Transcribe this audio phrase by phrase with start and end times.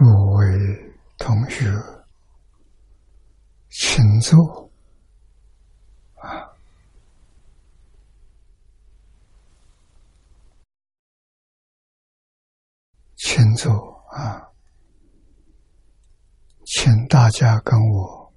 [0.00, 1.70] 诸位同学，
[3.68, 4.70] 请坐
[6.14, 6.56] 啊！
[13.14, 13.70] 请坐
[14.12, 14.48] 啊！
[16.64, 18.32] 请大家跟我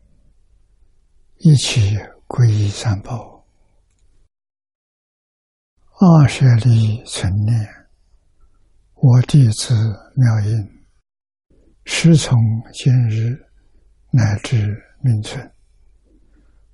[1.37, 3.45] 一起皈依三宝，
[6.01, 7.87] 二舍利存念，
[8.95, 9.73] 我弟子
[10.17, 10.82] 妙音。
[11.85, 12.37] 师从
[12.71, 13.37] 今日
[14.09, 15.51] 乃至命存，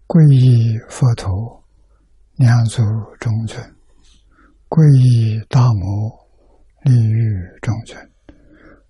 [0.05, 1.63] 皈依佛陀，
[2.35, 2.83] 两足
[3.19, 3.59] 中尊；
[4.69, 6.11] 皈依大摩，
[6.83, 7.99] 利欲中尊；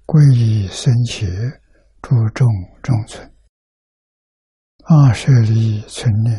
[0.05, 1.25] 皈依僧伽，
[2.01, 2.45] 诸众
[2.83, 3.31] 中尊。
[4.85, 6.37] 二舍利存念，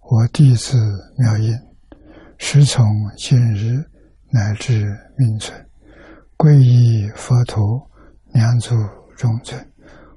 [0.00, 0.76] 我弟子
[1.16, 1.54] 妙音，
[2.38, 2.84] 师从
[3.16, 3.84] 今日
[4.30, 4.84] 乃至
[5.16, 5.64] 命存，
[6.36, 7.88] 皈依佛陀。
[8.32, 8.74] 两足
[9.16, 9.58] 中尊，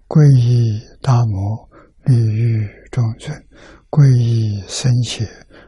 [0.07, 1.69] 皈依大摩
[2.05, 3.35] 利欲中尊，
[3.89, 5.25] 皈依僧伽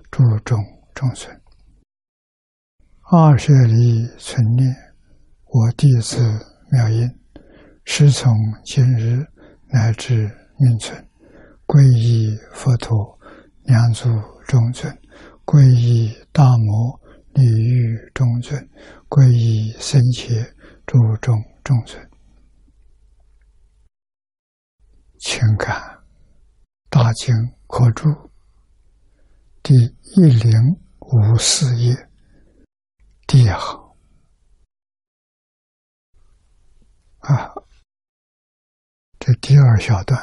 [0.09, 0.59] 诸众
[0.93, 1.41] 中尊。
[3.11, 4.75] 二舍利存念，
[5.45, 6.17] 我弟子
[6.71, 7.09] 妙音，
[7.85, 8.33] 师从
[8.63, 9.25] 今日
[9.67, 10.97] 乃至命存，
[11.65, 13.17] 皈依佛陀
[13.63, 14.09] 两足
[14.47, 14.93] 中尊，
[15.45, 16.99] 皈依大摩
[17.33, 18.69] 利欲中尊，
[19.07, 20.33] 皈依僧伽
[20.85, 22.10] 诸众中尊。
[25.21, 25.79] 情感
[26.89, 27.31] 《大经
[27.67, 28.09] 科注》
[29.61, 30.51] 第一零
[30.99, 32.09] 五四页。
[33.27, 33.95] 第一行。
[37.19, 37.53] 啊，
[39.19, 40.19] 这第二小段。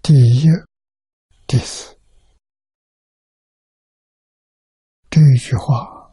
[0.00, 0.46] 第一
[1.46, 1.94] 第四。
[5.10, 6.10] 这一句话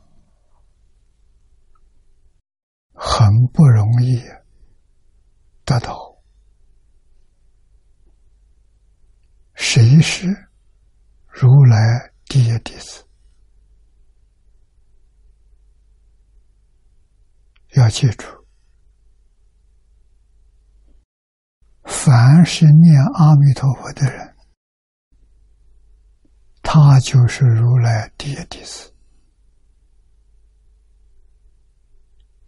[2.94, 4.22] 很不容易
[5.64, 6.09] 得到。
[9.62, 10.26] 谁是
[11.28, 13.06] 如来第一弟子？
[17.76, 18.26] 要记住，
[21.84, 24.36] 凡是念阿弥陀佛的人，
[26.64, 28.96] 他就是如来第一弟子。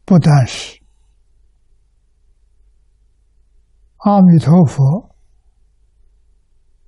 [0.05, 0.81] 不但是
[3.97, 5.10] 阿弥陀佛。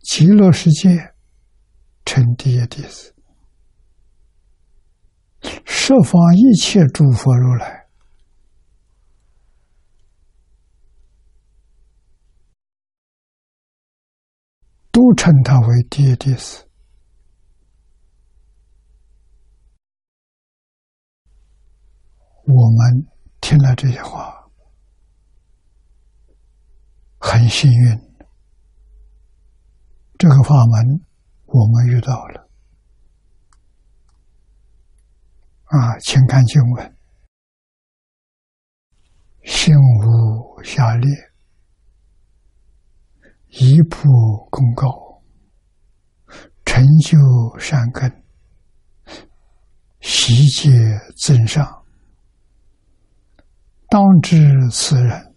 [0.04, 1.16] 极乐世界
[2.04, 3.16] 成第一弟子，
[5.66, 7.88] 十方一切诸佛如来
[14.92, 16.68] 都称他为第一弟子。
[22.46, 23.08] 我们
[23.40, 24.52] 听了这些话，
[27.20, 28.13] 很幸运。
[30.24, 31.02] 这个法门，
[31.48, 32.50] 我们遇到了
[35.66, 36.00] 啊！
[36.00, 36.98] 请看经文：
[39.44, 41.12] 心无下劣，
[43.50, 43.98] 一步
[44.50, 45.22] 功高，
[46.64, 47.20] 成就
[47.60, 48.24] 善根，
[50.00, 50.72] 习戒
[51.18, 51.84] 增上。
[53.90, 55.36] 当知此人，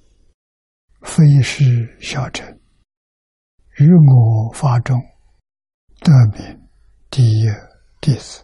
[1.02, 2.56] 非是小乘。
[3.78, 4.98] 于我法中
[6.00, 6.68] 得名
[7.10, 7.44] 第一
[8.00, 8.42] 弟子，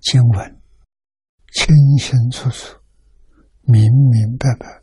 [0.00, 0.60] 经文
[1.52, 2.76] 清清楚楚、
[3.62, 3.80] 明
[4.10, 4.82] 明白白。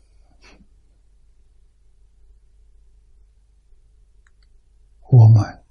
[5.10, 5.64] 我们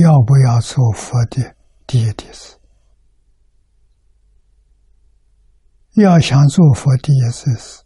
[0.00, 1.56] 要不要做佛的
[1.86, 2.57] 第一弟子？
[6.02, 7.84] 要想做佛第一次，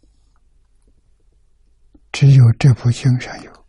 [2.11, 3.65] 只有这部经上有，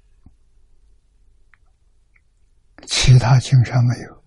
[2.87, 4.25] 其他经上没有。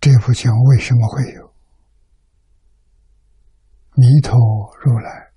[0.00, 1.54] 这部经为什么会有？
[3.96, 4.36] 弥陀
[4.82, 5.32] 如来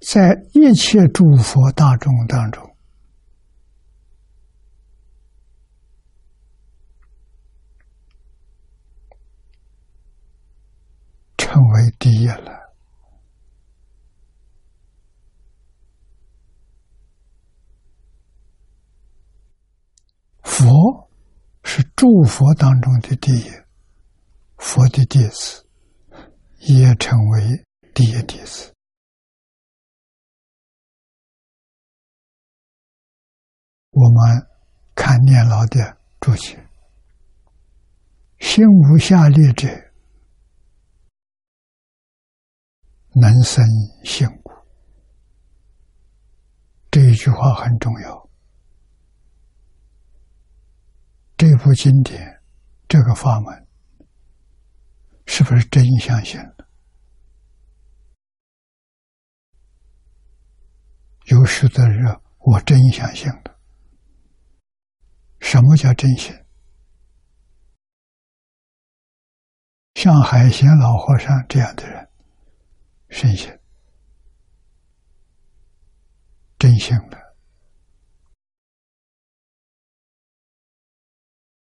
[0.00, 2.69] 在一切诸佛大众当中。
[11.50, 12.72] 成为第一了。
[20.44, 21.10] 佛
[21.64, 23.50] 是诸佛当中的第一，
[24.58, 25.66] 佛的弟子
[26.58, 27.64] 也成为
[27.94, 28.72] 第一弟子。
[33.90, 34.46] 我们
[34.94, 36.64] 看念老的注解：
[38.38, 39.89] 心无下劣者。
[43.14, 43.64] 能生
[44.04, 44.52] 信故。”
[46.90, 48.30] 这一句话很重要。
[51.36, 52.42] 这部经典，
[52.86, 53.66] 这个法门，
[55.24, 56.68] 是不是真相信的？
[61.26, 63.56] 有许多人，我真相信的。
[65.38, 66.34] 什么叫真心？
[69.94, 72.09] 像海贤老和尚这样的人，
[73.10, 73.52] 深信、
[76.58, 77.18] 真相的。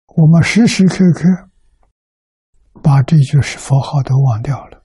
[0.07, 1.51] 我们时时刻刻
[2.83, 4.85] 把这句是佛号都忘掉了，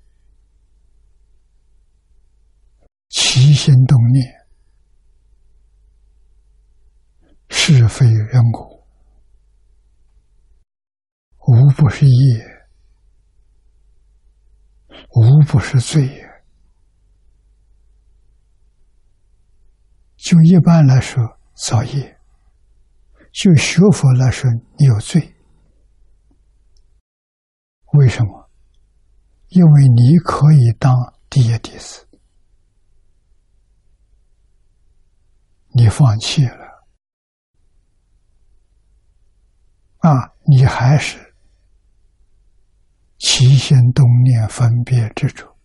[3.10, 4.48] 起心动念，
[7.50, 8.86] 是非人果，
[11.48, 12.68] 无不是业，
[15.16, 16.30] 无不是罪也。
[20.22, 22.20] 就一般来说，造业。
[23.32, 25.36] 就学佛来说，你有罪。
[27.94, 28.50] 为什么？
[29.48, 30.94] 因为你可以当
[31.30, 32.08] 第一弟子，
[35.74, 36.86] 你放弃了，
[40.00, 41.34] 啊，你还是
[43.18, 45.58] 起心动念、分别执着，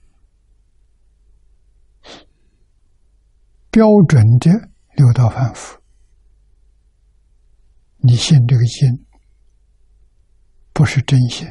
[3.75, 4.53] 标准的
[4.93, 5.77] 六道凡夫。
[7.97, 9.05] 你信这个心，
[10.73, 11.45] 不是真心，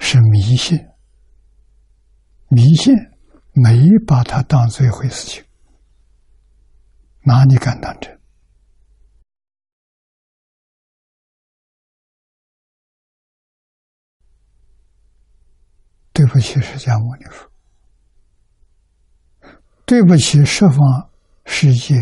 [0.00, 0.76] 是迷信。
[2.48, 2.92] 迷信
[3.52, 5.44] 没把它当做一回事情，
[7.20, 8.21] 哪里敢当真？
[16.22, 17.50] 对不起，释迦牟尼佛。
[19.84, 20.78] 对不起，十方
[21.46, 21.96] 世界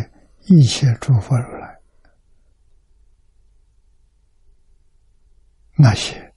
[0.45, 1.81] 一切诸佛如来，
[5.75, 6.35] 那些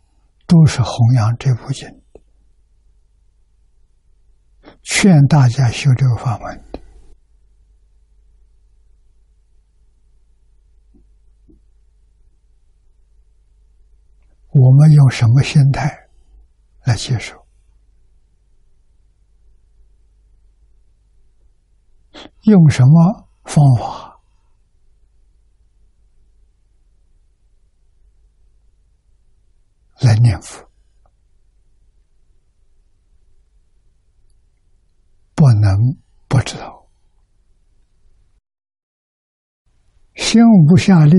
[0.48, 1.90] 都是弘扬这部经，
[4.84, 6.64] 劝大家修这个法门。
[14.52, 16.08] 我们用什么心态
[16.86, 17.43] 来接受？
[22.44, 24.20] 用什么方法
[30.02, 30.70] 来念佛？
[35.36, 36.88] 不能不知道。
[40.16, 41.18] 心无下劣，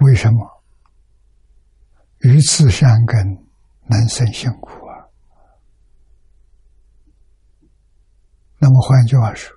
[0.00, 0.62] 为什么？
[2.20, 3.46] 于此善根
[3.86, 5.06] 能生辛苦啊。
[8.58, 9.56] 那么换句话说。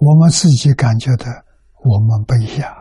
[0.00, 1.26] 我们自己感觉到
[1.82, 2.72] 我们卑下，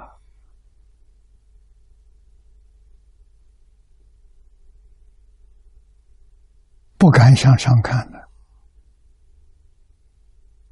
[6.98, 8.30] 不敢向上看的。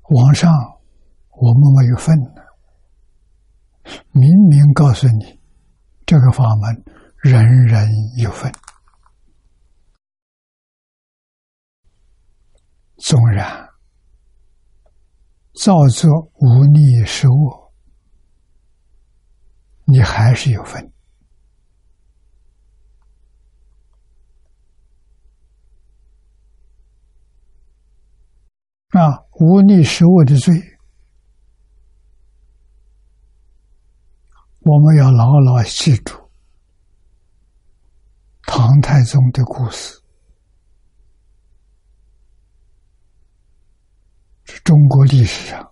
[0.04, 0.52] 往上，
[1.32, 2.46] 我们没有份的。
[4.12, 5.40] 明明告诉你，
[6.06, 6.86] 这个法门
[7.28, 8.54] 人人有份，
[12.98, 13.68] 纵然。
[15.56, 17.74] 造作无利是恶，
[19.86, 20.94] 你还是有份
[28.90, 29.26] 啊！
[29.40, 30.54] 无利是恶的罪，
[34.60, 36.25] 我们要牢牢记住
[38.46, 40.02] 唐太宗的故事
[44.46, 44.60] 是。
[44.64, 45.72] 中国历史上，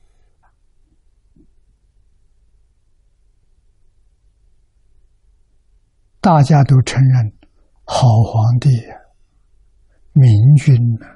[6.20, 7.34] 大家都承认
[7.86, 8.70] 好皇帝、
[10.12, 11.08] 明君呢，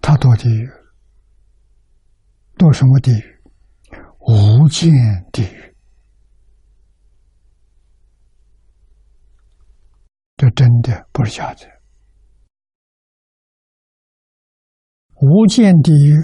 [0.00, 0.68] 他堕地狱，
[2.56, 3.40] 堕什么地狱？
[4.20, 4.90] 无间
[5.32, 5.69] 地狱。
[10.40, 11.66] 这真的不是假的
[15.16, 16.16] 无间地狱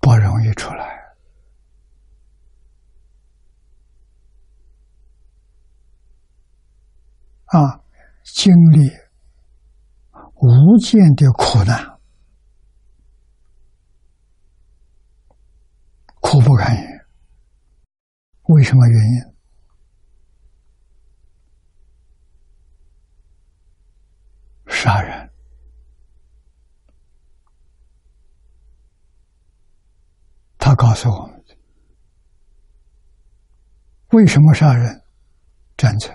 [0.00, 0.84] 不容易出来。
[7.46, 7.80] 啊
[8.22, 8.90] 经历
[10.34, 11.98] 无尽的苦难
[16.20, 17.06] 苦不堪言。
[18.42, 19.33] 为什么原因？
[24.84, 25.30] 杀人。
[30.58, 31.42] 他告诉我们：
[34.10, 35.02] 为什么杀人？
[35.78, 36.14] 战争。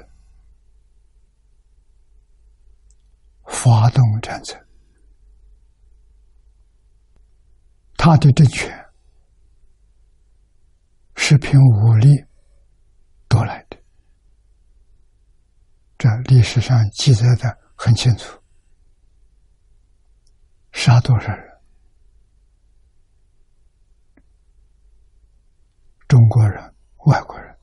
[3.47, 4.55] 发动战争，
[7.97, 8.71] 他的政权
[11.15, 12.23] 是凭武力
[13.27, 13.77] 夺来的，
[15.97, 18.38] 这历史上记载的很清楚。
[20.81, 21.59] 杀多少人？
[26.07, 26.74] 中国人、
[27.05, 27.53] 外国人。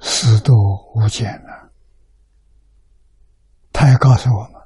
[0.00, 0.56] 死多
[0.94, 1.70] 无间了。
[3.74, 4.62] 他也告诉我们，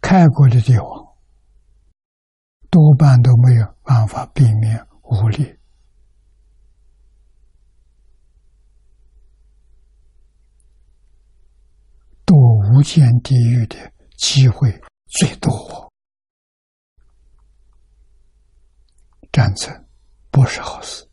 [0.00, 1.16] 开国的帝王
[2.70, 5.58] 多半都没有办法避免武力，
[12.24, 13.76] 堕无间地狱的
[14.16, 14.68] 机会
[15.06, 15.92] 最多。
[19.30, 19.86] 战争
[20.32, 21.08] 不是好事。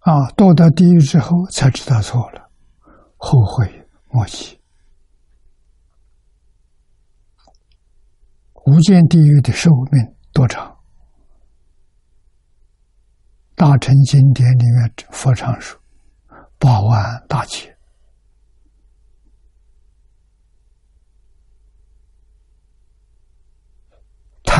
[0.00, 2.50] 啊，堕到地狱之后才知道错了，
[3.16, 4.60] 后悔莫及。
[8.66, 10.76] 无间地狱的寿命多长？
[13.54, 15.80] 大乘经典里面佛常说，
[16.58, 17.73] 八万大劫，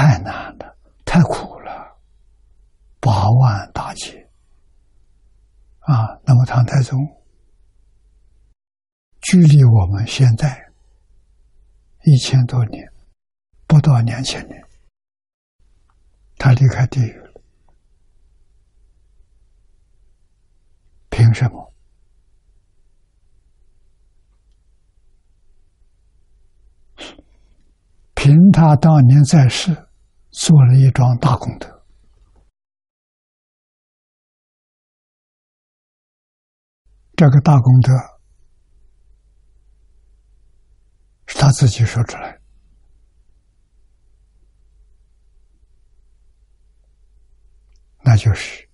[0.04, 1.96] 太难了，太苦了，
[3.00, 4.28] 八万大劫。
[5.80, 6.98] 啊，那么唐太宗
[9.22, 10.70] 距离我们现在
[12.02, 12.86] 一千多年，
[13.66, 14.62] 不到两千年，
[16.36, 17.40] 他离开地狱了，
[21.08, 21.72] 凭什么？
[28.14, 29.83] 凭他当年在世
[30.36, 31.84] 做了一桩大功德。
[37.14, 37.92] 这个大功德
[41.28, 42.40] 是他自己说出来，
[48.02, 48.68] 那就是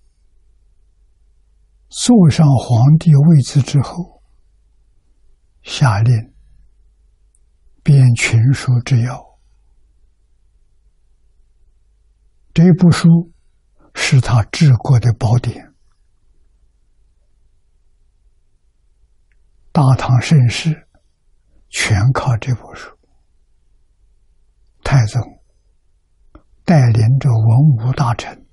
[1.91, 4.23] 坐上皇帝位置之后，
[5.63, 6.35] 下令
[7.83, 9.30] 编群书之要。
[12.53, 13.33] 这部书
[13.95, 15.73] 是他治国的宝典。
[19.73, 20.89] 大唐盛世
[21.69, 22.91] 全靠这部书。
[24.83, 25.23] 太宗
[26.65, 28.47] 带领着文武大臣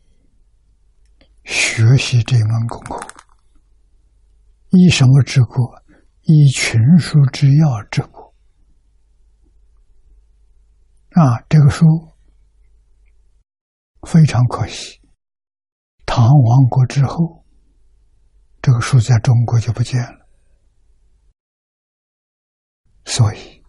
[1.43, 3.07] 学习这门功课，
[4.69, 5.83] 以什么治国？
[6.21, 8.33] 以群书之要治国。
[11.11, 11.85] 啊，这个书
[14.07, 15.01] 非常可惜，
[16.05, 17.43] 唐亡国之后，
[18.61, 20.29] 这个书在中国就不见了。
[23.03, 23.61] 所以，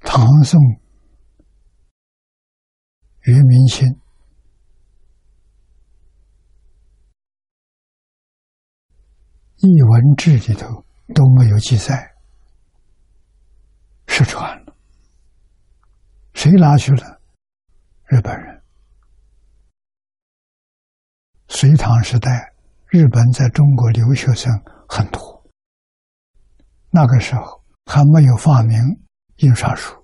[0.00, 0.60] 唐宋
[3.22, 3.88] 元明清
[9.56, 10.84] 译文志里头
[11.14, 12.15] 都没有记载，
[14.16, 14.74] 失传了。
[16.32, 17.20] 谁拿去了？
[18.06, 18.62] 日本人。
[21.48, 22.54] 隋唐时代，
[22.86, 24.50] 日本在中国留学生
[24.88, 25.46] 很多。
[26.88, 28.78] 那个时候还没有发明
[29.36, 29.94] 印刷术，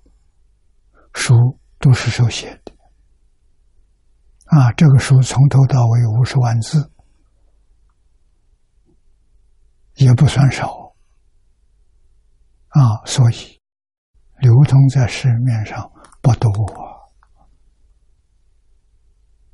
[1.15, 1.33] 书
[1.79, 2.71] 都是手写的。
[4.45, 6.91] 啊，这个书从头到尾五十万字，
[9.95, 10.93] 也不算少。
[12.69, 13.52] 啊，所以
[14.43, 15.89] 流通在市面上
[16.21, 16.51] 不多。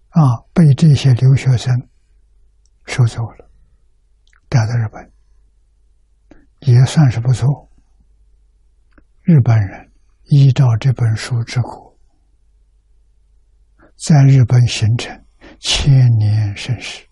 [0.10, 0.19] 啊，
[0.51, 1.88] 被这些留学生
[2.88, 3.51] 收走了，
[4.50, 5.12] 带到日本，
[6.62, 7.69] 也算是不错。
[9.22, 9.91] 日本人
[10.24, 11.96] 依照这本书之苦，
[13.96, 15.24] 在日本形成
[15.60, 17.08] 千年盛世。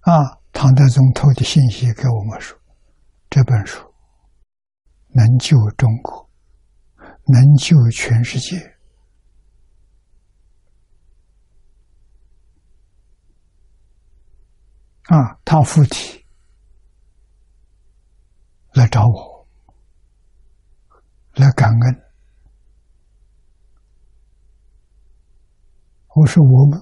[0.00, 2.58] 啊，唐德宗透的信息给我们说，
[3.30, 3.80] 这本书
[5.08, 6.28] 能救中国，
[7.26, 8.56] 能救全世界。
[15.04, 16.24] 啊，他附体
[18.74, 19.48] 来找我，
[21.34, 22.02] 来感恩。
[26.14, 26.80] 我说我们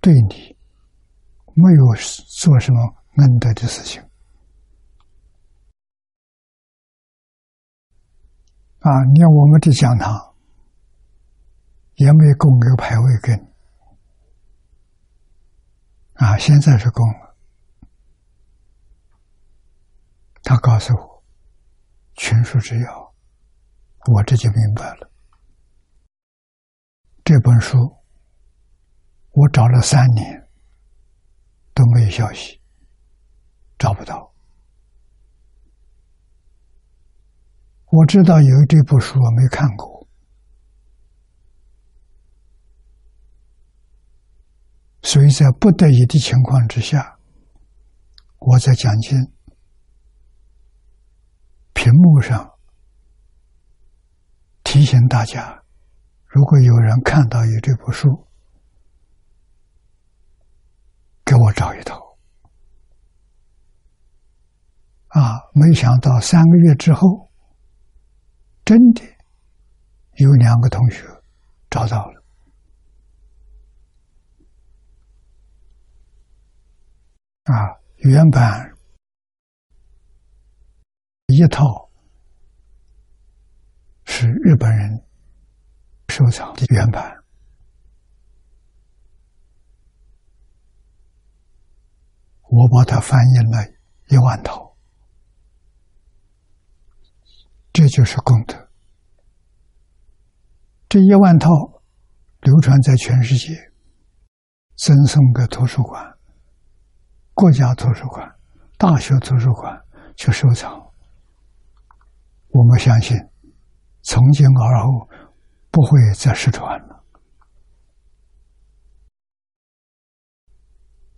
[0.00, 0.56] 对你
[1.54, 1.94] 没有
[2.40, 2.80] 做什么
[3.18, 4.02] 恩德的事情
[8.80, 10.34] 啊，连我们的讲堂
[11.94, 13.42] 也没有供个牌位给你
[16.14, 17.36] 啊，现在是供了。
[20.42, 21.22] 他告诉我，
[22.14, 23.14] 群书之要，
[24.10, 25.10] 我这就明白了。
[27.24, 27.78] 这本书
[29.30, 30.41] 我找了三年
[31.74, 32.60] 都没有消息，
[33.78, 34.32] 找不到。
[37.90, 40.08] 我知道有这部书我没看过，
[45.02, 47.18] 所以在不得已的情况之下，
[48.38, 49.18] 我在讲经。
[51.74, 52.52] 屏幕上
[54.62, 55.64] 提醒大家：
[56.26, 58.26] 如果有人看到有这部书，
[61.24, 62.00] 给我找一套。
[65.08, 67.30] 啊，没想到三个月之后，
[68.64, 69.02] 真的
[70.16, 71.04] 有两个同学
[71.68, 72.24] 找到了。
[77.44, 77.54] 啊，
[77.96, 78.70] 原版。
[81.26, 81.90] 一套
[84.04, 85.02] 是日本人
[86.08, 87.21] 收藏的原版，
[92.54, 93.66] 我把它翻译了
[94.08, 94.76] 一万套，
[97.72, 98.68] 这就是功德。
[100.86, 101.48] 这一万套
[102.42, 103.54] 流传在全世界，
[104.76, 106.04] 赠送给图书馆、
[107.32, 108.30] 国家图书馆、
[108.76, 109.80] 大学图书馆
[110.14, 110.92] 去收藏。
[112.50, 113.16] 我们相信，
[114.02, 115.08] 从今而后
[115.70, 116.91] 不会再失传了。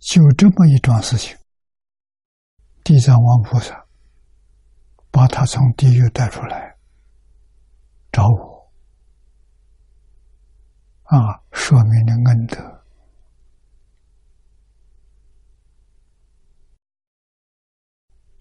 [0.05, 1.35] 就这么一桩事情，
[2.83, 3.87] 地藏王菩萨
[5.09, 6.77] 把他从地狱带出来
[8.11, 8.71] 找我，
[11.05, 12.83] 啊，说明了恩德。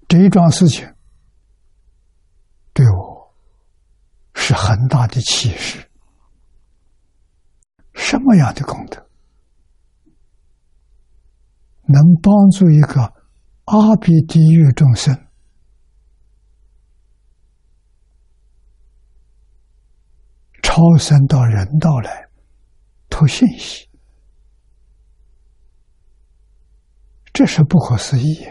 [0.06, 0.88] 这一桩事情。
[2.74, 3.34] 对我
[4.34, 5.88] 是很大的启示。
[7.94, 9.03] 什么样的功德
[11.86, 13.02] 能帮助一个
[13.64, 15.14] 阿鼻地狱众生
[20.62, 22.28] 超生到人道来
[23.08, 23.88] 托信息？
[27.32, 28.46] 这是不可思议。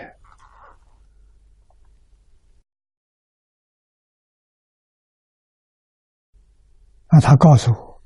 [7.10, 8.02] 那他告诉我，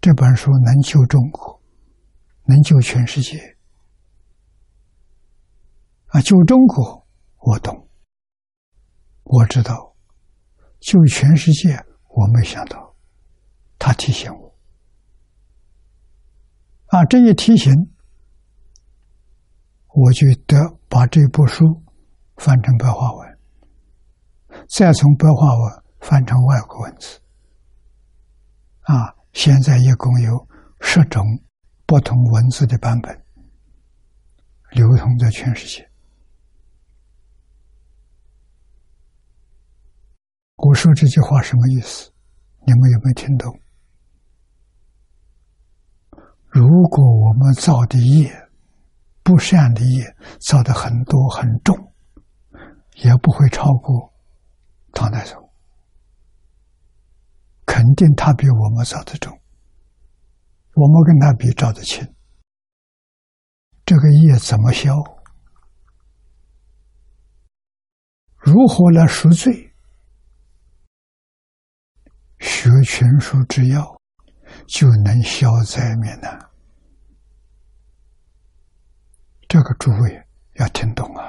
[0.00, 1.60] 这本书能救中国，
[2.44, 3.53] 能救全世界。
[6.14, 7.04] 啊，救中国
[7.38, 7.88] 我懂，
[9.24, 9.74] 我知道；
[10.78, 11.74] 救全世界
[12.08, 12.94] 我没想到。
[13.80, 14.56] 他提醒我，
[16.86, 17.72] 啊，这一提醒，
[19.88, 20.56] 我就得
[20.88, 21.82] 把这部书
[22.36, 23.38] 翻成白话文，
[24.68, 27.20] 再从白话文翻成外国文字。
[28.82, 30.46] 啊，现在一共有
[30.80, 31.24] 十种
[31.86, 33.24] 不同文字的版本
[34.70, 35.90] 流通在全世界。
[40.56, 42.12] 我说这句话什么意思？
[42.66, 43.60] 你们有没有听懂？
[46.48, 48.32] 如果我们造的业
[49.22, 51.76] 不善的业造的很多很重，
[53.02, 54.14] 也不会超过
[54.92, 55.50] 唐太宗。
[57.66, 59.36] 肯定他比我们造的重，
[60.74, 62.06] 我们跟他比造的轻，
[63.84, 64.94] 这个业怎么消？
[68.38, 69.73] 如何来赎罪？
[72.44, 73.82] 学全书之要，
[74.66, 76.38] 就能消灾免难。
[79.48, 80.26] 这个诸位
[80.56, 81.24] 要听懂啊！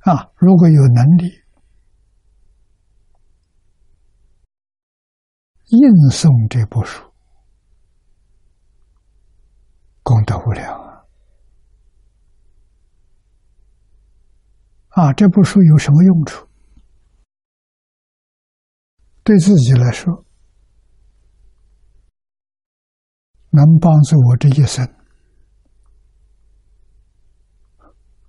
[0.00, 1.42] 啊，如果有能力。
[5.68, 7.02] 印送这部书，
[10.02, 11.02] 功德无量啊！
[14.90, 16.46] 啊，这部书有什么用处？
[19.26, 20.24] 对自己来说，
[23.50, 24.86] 能帮助我这一生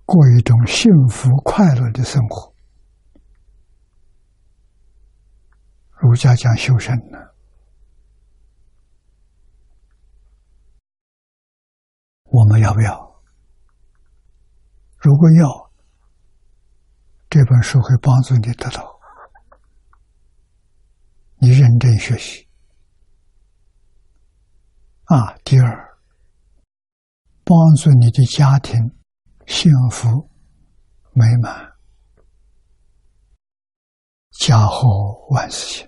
[0.04, 2.52] 过一种幸福快乐的生活。
[6.00, 7.18] 儒家讲修身呢，
[12.24, 13.22] 我们要不要？
[14.96, 15.70] 如果要，
[17.30, 18.97] 这本书会帮助你得到。
[21.40, 22.48] 你认真学习
[25.04, 25.38] 啊！
[25.44, 25.98] 第二，
[27.44, 28.76] 帮助你的家庭
[29.46, 30.28] 幸福
[31.12, 31.72] 美满，
[34.32, 35.86] 家和万事兴；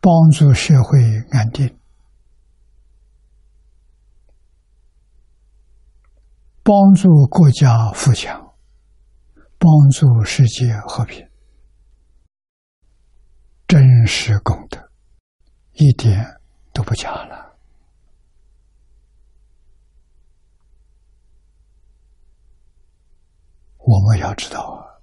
[0.00, 0.98] 帮助社会
[1.32, 1.78] 安定，
[6.62, 8.54] 帮助国家富强，
[9.58, 11.31] 帮助世界和平。
[13.72, 14.92] 真实功德，
[15.72, 16.22] 一点
[16.74, 17.56] 都不假了。
[23.78, 25.00] 我们要知道啊，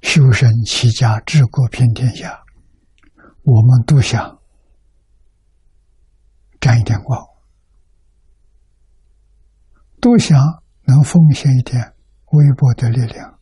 [0.00, 2.42] 修身齐家治国平天下，
[3.42, 4.40] 我们都想
[6.58, 7.22] 沾一点光，
[10.00, 10.62] 都想。
[10.88, 11.94] 能奉献一点
[12.32, 13.38] 微薄的力量，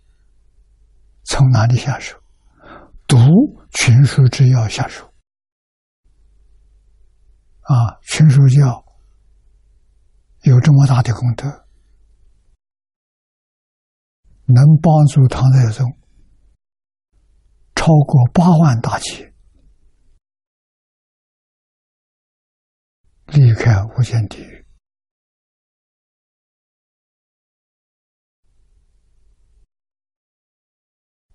[1.23, 2.21] 从哪里下手？
[3.07, 3.17] 读
[3.71, 5.07] 群书之要下手。
[7.63, 8.85] 啊，群书教
[10.43, 11.47] 有这么大的功德，
[14.47, 15.87] 能帮助唐太宗
[17.77, 19.33] 超过八万大劫，
[23.27, 24.66] 离开无间地狱。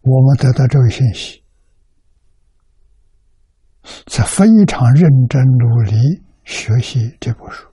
[0.02, 1.44] 我们得到这个信息，
[4.08, 7.68] 在非常认真努力学习这部书。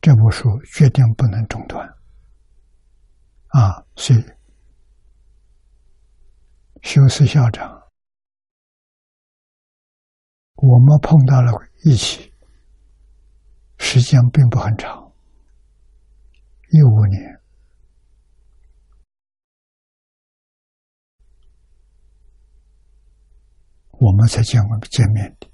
[0.00, 1.88] 这部书决定不能中断。
[3.48, 4.22] 啊，所以
[6.82, 7.66] 修斯校长，
[10.56, 11.50] 我们碰到了
[11.84, 12.30] 一起，
[13.78, 15.10] 时间并不很长，
[16.68, 17.37] 一五年。
[24.00, 25.48] 我们才见过见面的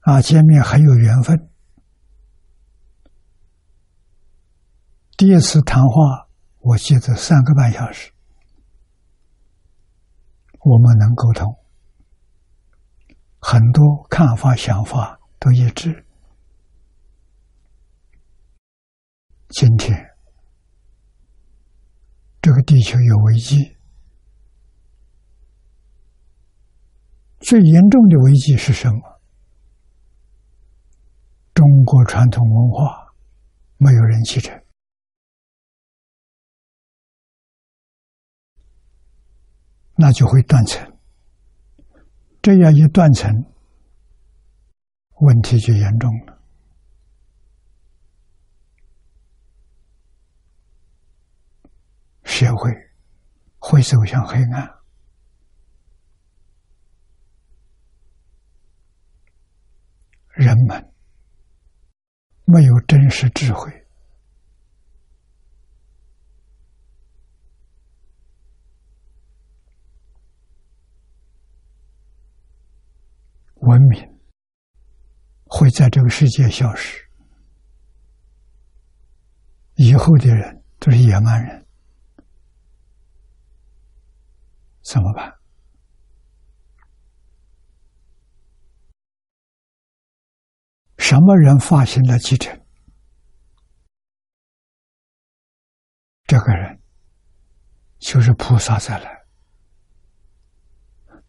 [0.00, 1.48] 啊，见面很有缘分。
[5.16, 6.28] 第一次谈话，
[6.58, 8.12] 我记得三个半小时，
[10.60, 11.56] 我们能沟通，
[13.38, 16.04] 很多看法、想法都一致。
[19.48, 19.96] 今天，
[22.40, 23.76] 这个地球有危机。
[27.42, 29.20] 最严重的危机是什么？
[31.52, 33.12] 中国传统文化
[33.78, 34.58] 没有人继承，
[39.96, 40.88] 那就会断层。
[42.40, 43.30] 这样一断层，
[45.20, 46.40] 问题就严重了，
[52.22, 52.70] 社会
[53.58, 54.81] 会走向黑暗。
[60.32, 60.92] 人们
[62.44, 63.70] 没有真实智慧，
[73.56, 74.20] 文明
[75.44, 76.98] 会在这个世界消失，
[79.74, 81.66] 以后的人都是野蛮人，
[84.82, 85.41] 怎么办？
[91.12, 92.58] 什么人发行了继承？
[96.24, 96.80] 这个人
[97.98, 99.26] 就是菩萨再来，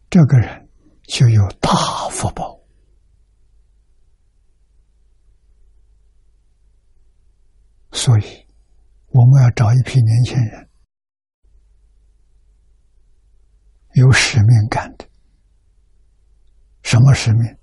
[0.10, 0.70] 这个人
[1.10, 1.70] 就有大
[2.10, 2.58] 福报。
[7.92, 8.48] 所以，
[9.08, 10.70] 我们要找一批年轻人，
[13.96, 15.06] 有使命感的。
[16.84, 17.58] 什么使命？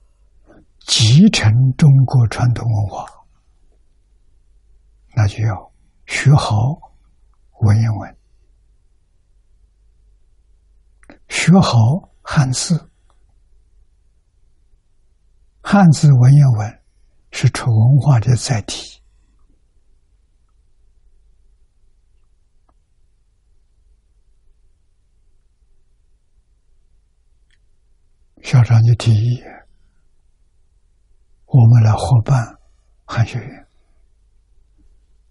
[0.92, 3.07] 继承中国传统文化，
[5.14, 5.72] 那就要
[6.07, 6.57] 学好
[7.61, 8.16] 文言文，
[11.29, 11.79] 学好
[12.22, 12.90] 汉字，
[15.62, 16.83] 汉字文言文
[17.31, 19.00] 是楚文化的载体。
[28.42, 29.40] 校长就提议，
[31.52, 32.58] 我们来合办
[33.04, 33.66] 汉学院，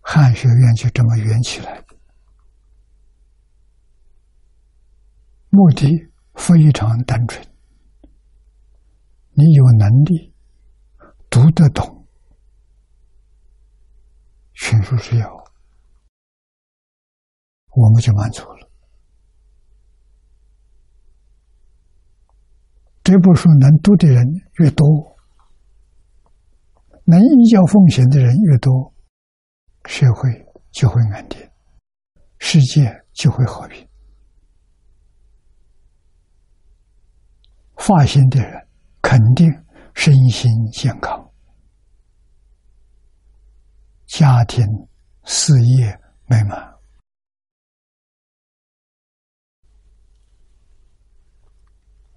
[0.02, 1.82] 汉学院就这么圆起来。
[5.50, 5.88] 目的
[6.36, 7.42] 非常单纯，
[9.32, 10.34] 你有能力
[11.30, 12.06] 读得懂
[14.54, 15.28] 群书之要，
[17.72, 18.70] 我们就满足了。
[23.02, 24.24] 这部书能读的人
[24.60, 24.86] 越多，
[27.10, 28.94] 能依教奉行的人越多，
[29.86, 30.30] 社会
[30.70, 31.42] 就会安定，
[32.38, 33.90] 世界就会和平。
[37.78, 38.68] 发心的人
[39.02, 39.52] 肯定
[39.96, 41.32] 身心健康，
[44.06, 44.64] 家庭
[45.24, 46.76] 事业美满，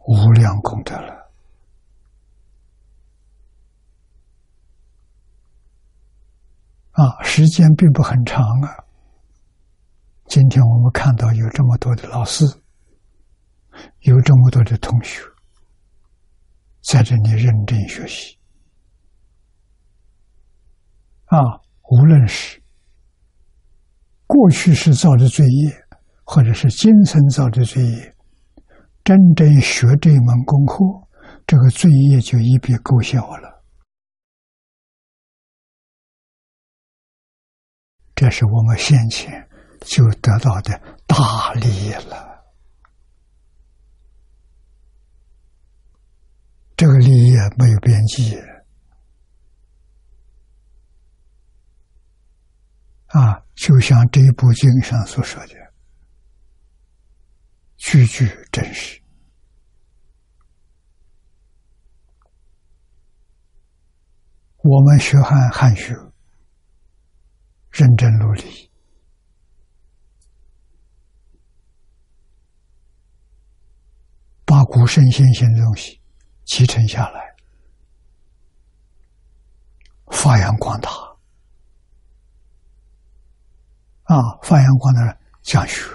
[0.07, 1.22] 无量功德了。
[6.93, 8.69] 啊，时间并不很长啊。
[10.27, 12.45] 今天我们看到有这么多的老师，
[14.01, 15.23] 有这么多的同学。
[16.83, 18.37] 在这里认真学习
[21.27, 21.39] 啊！
[21.91, 22.61] 无论是
[24.27, 25.73] 过去是造的罪业，
[26.25, 28.17] 或者是今生造的罪业，
[29.05, 30.77] 真正学这一门功课，
[31.47, 33.52] 这个罪业就一笔勾销了。
[38.23, 39.49] 这是我们先前
[39.81, 42.45] 就得到的大利益了。
[46.77, 48.41] 这个利益没有边际
[53.09, 53.43] 啊！
[53.57, 55.55] 就像这一部经上所说的，
[57.77, 59.03] 句句真实。
[64.59, 65.93] 我们学汉汉学，
[67.73, 68.71] 认真努力，
[74.45, 76.01] 把古圣先贤的东西。
[76.45, 77.37] 继承下来，
[80.09, 80.91] 发扬光大
[84.03, 84.17] 啊！
[84.43, 85.89] 发扬光大，讲学、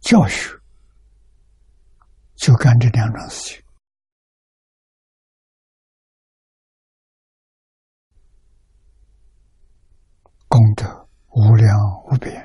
[0.00, 0.56] 教学，
[2.36, 3.62] 就干这两种事情，
[10.48, 12.44] 功德无量无边。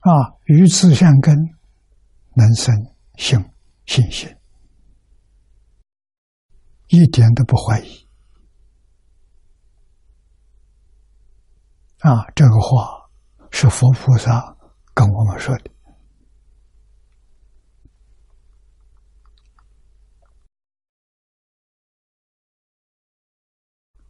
[0.00, 0.10] 啊，
[0.44, 1.36] 与此相根，
[2.34, 2.74] 能生
[3.16, 3.38] 信
[3.86, 4.34] 信心，
[6.86, 8.08] 一点都不怀疑。
[11.98, 13.10] 啊，这个话
[13.50, 14.56] 是佛菩萨
[14.94, 15.75] 跟我们说的。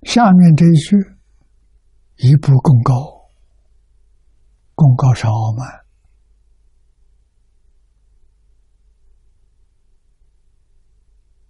[0.06, 0.96] 下面这一句，
[2.18, 2.94] 一步更高，
[4.76, 5.84] 功高是傲慢。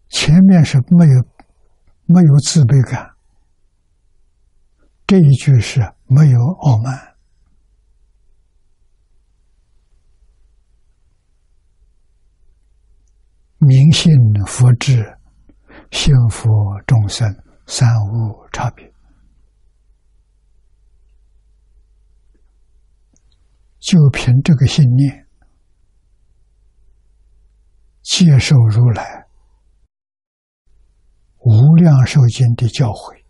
[0.09, 1.23] 前面是没有
[2.07, 3.15] 没有自卑感，
[5.07, 7.15] 这一句是没有傲慢，
[13.59, 14.11] 明信
[14.47, 15.19] 佛智，
[15.93, 16.49] 幸福
[16.87, 17.31] 众生
[17.67, 18.91] 三无差别，
[23.81, 25.27] 就凭这个信念，
[28.03, 29.27] 接受如来。
[31.39, 33.23] 无量寿经的教诲，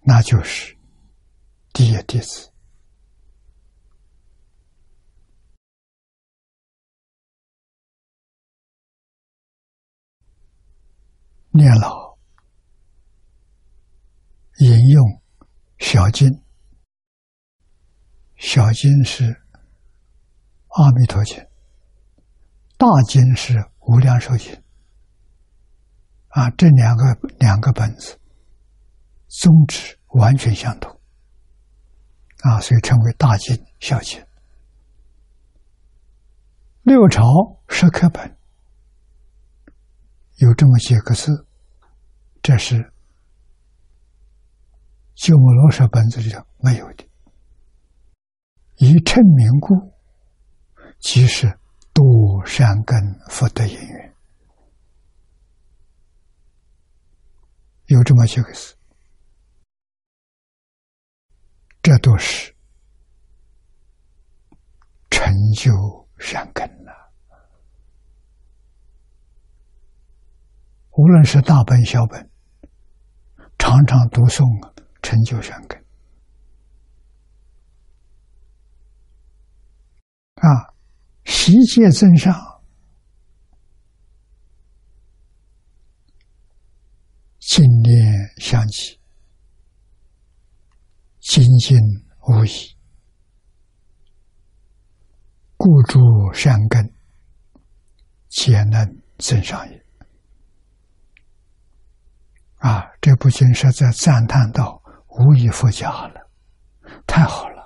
[0.00, 0.76] 那就是
[1.72, 2.50] 第一弟子。
[11.56, 12.16] 念老
[14.58, 15.20] 引用
[15.78, 16.28] 小经，
[18.36, 19.24] 小经是
[20.68, 21.38] 阿弥陀经，
[22.76, 23.64] 大经是。
[23.88, 24.52] 无量寿经
[26.30, 27.04] 啊，这两个
[27.38, 28.18] 两个本子
[29.28, 30.90] 宗旨完全相同
[32.40, 34.20] 啊，所以称为大经小经。
[36.82, 37.22] 六朝
[37.68, 38.36] 十刻本
[40.38, 41.45] 有这么几个字，
[42.46, 42.76] 这是
[45.16, 47.04] 鸠摩罗什本子里头没有的。
[48.76, 49.74] 以称名故，
[51.00, 51.58] 即是
[51.92, 52.04] 多
[52.46, 52.96] 善根
[53.28, 54.14] 福德因缘，
[57.86, 58.76] 有这么几个字，
[61.82, 62.54] 这都是
[65.10, 65.72] 成就
[66.16, 67.12] 善根了。
[70.92, 72.30] 无论是大本小本，
[73.66, 75.76] 常常读诵，成就善根。
[80.36, 80.72] 啊，
[81.24, 82.32] 习戒增上，
[87.40, 89.00] 经念相继，
[91.18, 91.76] 精进
[92.28, 92.76] 无疑，
[95.56, 95.98] 故诸
[96.32, 96.88] 善根，
[98.28, 99.85] 皆能增上也。
[102.58, 106.30] 啊，这不仅是在赞叹道：“无以复加了，
[107.06, 107.56] 太好了。”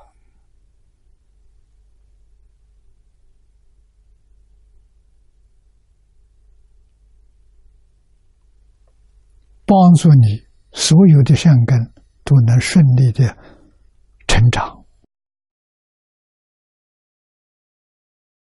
[9.66, 11.78] 帮助你所有的善根
[12.24, 13.36] 都能顺利的
[14.26, 14.84] 成长。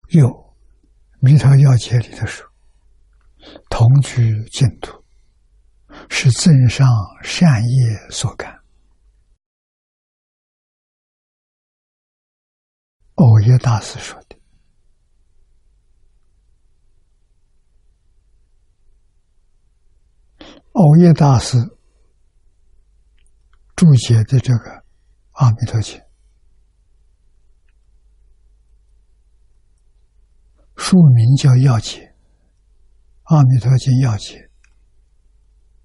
[0.10, 0.28] 有
[1.20, 2.46] 《弥陀要解》里的说
[3.70, 5.01] ：“同居净土，
[6.10, 6.88] 是增上
[7.24, 8.60] 善业所感。”
[13.16, 14.42] 欧耶大师说的。
[20.74, 21.58] 欧耶大师
[23.76, 24.70] 注解的这个
[25.32, 26.00] 《阿弥陀经》，
[30.76, 32.00] 书名叫《要解》，
[33.24, 34.38] 《阿弥陀经要解》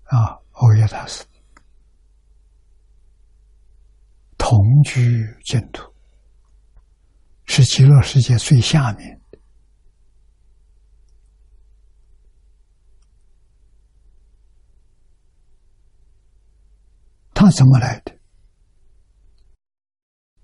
[0.07, 1.25] 啊，欧耶大师
[4.39, 5.83] 同居净土，
[7.47, 9.39] 是极乐世界最下面的。
[17.35, 18.17] 他怎么来的？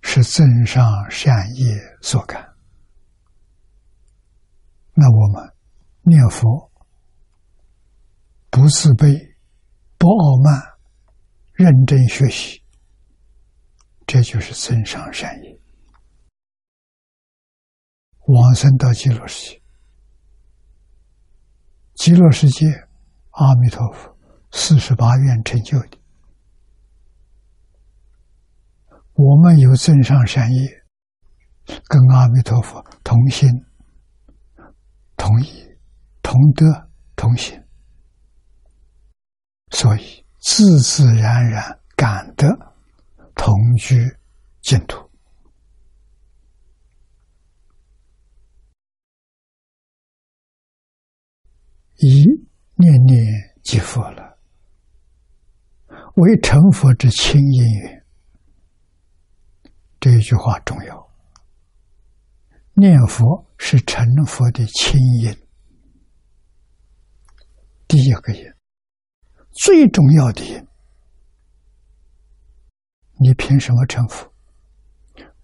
[0.03, 2.55] 是增上善业所感。
[4.92, 5.55] 那我们
[6.03, 6.70] 念佛
[8.51, 9.31] 不自卑、
[10.02, 10.60] 不傲慢，
[11.52, 12.60] 认真学习，
[14.04, 15.60] 这就是增上善业，
[18.26, 19.62] 往生到极乐世界。
[21.94, 22.66] 极乐世界，
[23.30, 24.18] 阿弥陀佛
[24.50, 25.96] 四十八愿成就的。
[29.12, 30.82] 我们有增上善业，
[31.64, 33.48] 跟阿弥陀佛同心、
[35.16, 35.64] 同意、
[36.20, 37.62] 同德、同行，
[39.73, 42.46] 所以自自然然感得
[43.35, 43.98] 同居
[44.60, 45.10] 净土，
[51.96, 52.25] 一
[52.75, 53.18] 念念
[53.62, 54.38] 即佛了，
[56.16, 58.04] 为成佛之亲因缘。
[59.98, 61.10] 这一句话重要。
[62.75, 65.37] 念佛是成佛的亲因，
[67.87, 68.52] 第一个因，
[69.55, 70.67] 最重要的。
[73.21, 74.33] 你凭什么成佛？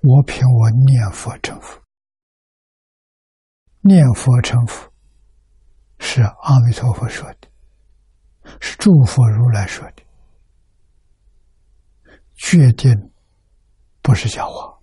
[0.03, 1.81] 我凭我念佛成佛。
[3.81, 4.93] 念佛成佛，
[5.99, 7.49] 是阿弥陀佛说的，
[8.61, 10.03] 是诸佛如来说的，
[12.35, 12.93] 决定。
[14.01, 14.81] 不是假话，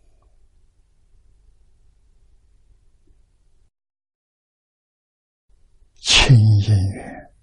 [5.95, 7.33] 轻音乐，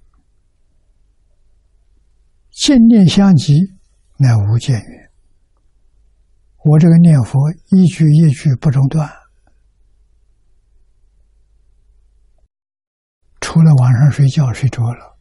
[2.64, 3.58] 见念相即，
[4.18, 5.10] 乃无间缘。
[6.62, 9.10] 我这个念佛一句一句不中断，
[13.40, 15.18] 除了晚上睡觉睡着了，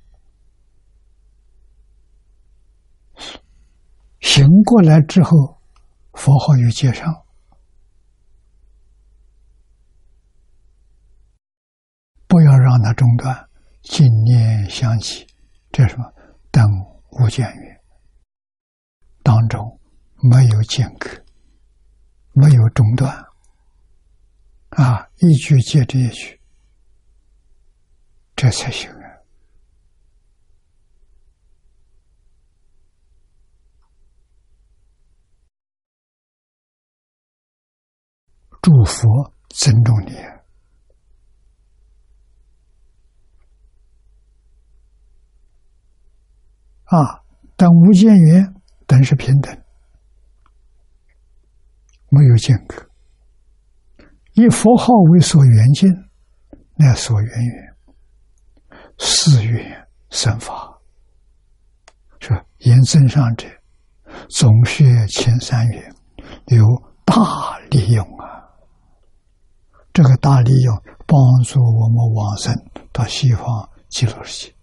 [4.19, 5.59] 醒过来之后。
[6.13, 7.23] 佛号又接上，
[12.27, 13.49] 不要让它中断，
[13.81, 15.25] 经念相起，
[15.71, 16.03] 这什么？
[16.51, 16.63] 等
[17.11, 17.81] 无间缘
[19.23, 19.79] 当中
[20.23, 21.09] 没有间隔，
[22.33, 23.13] 没有中断，
[24.69, 26.39] 啊，一句接着一句，
[28.35, 28.97] 这才行啊。
[38.61, 40.15] 祝福尊重你
[46.91, 47.23] 啊！
[47.55, 48.53] 等无间缘，
[48.85, 49.55] 等是平等，
[52.09, 52.75] 没有间隔。
[54.33, 55.89] 以佛号为所缘境，
[56.75, 57.75] 乃所缘缘，
[58.97, 60.81] 是缘生法。
[62.19, 63.47] 说言真上者，
[64.29, 65.95] 总是前三缘，
[66.47, 66.65] 有
[67.05, 68.51] 大利用啊！
[69.93, 70.75] 这个大利用
[71.07, 72.53] 帮助我们往生
[72.91, 74.55] 到西方极乐世界。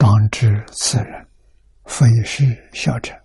[0.00, 1.26] 当知此人
[1.84, 3.20] 非是小乘，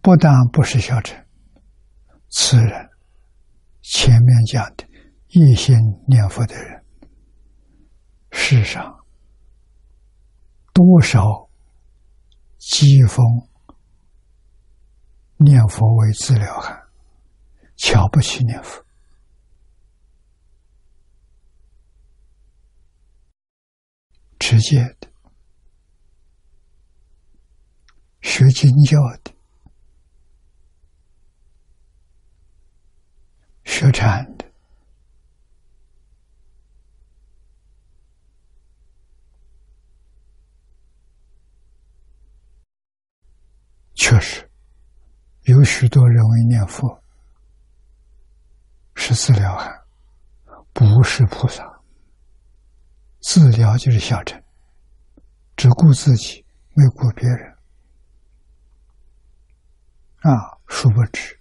[0.00, 1.14] 不但不是小乘，
[2.30, 2.88] 此人
[3.82, 4.88] 前面讲的
[5.26, 5.76] 一心
[6.08, 6.82] 念佛的人，
[8.30, 9.04] 世上
[10.72, 11.20] 多少
[12.58, 13.22] 讥讽
[15.36, 16.82] 念佛为治疗汉，
[17.76, 18.82] 瞧不起念佛。
[24.38, 25.09] 直接的，
[28.20, 29.32] 学经教的，
[33.64, 34.44] 学禅的，
[43.94, 44.48] 确实
[45.44, 47.02] 有许多人为念佛
[48.94, 49.72] 是自了汉，
[50.72, 51.64] 不是菩萨。
[53.20, 54.42] 治疗就是小乘，
[55.56, 56.44] 只顾自己，
[56.74, 57.49] 没顾别人。
[60.20, 61.38] 啊，殊不知，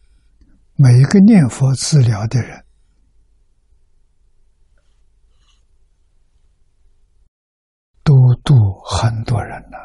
[0.76, 2.66] 每一个念佛治疗的人，
[8.04, 8.14] 都
[8.44, 8.54] 度
[8.86, 9.78] 很多人呐。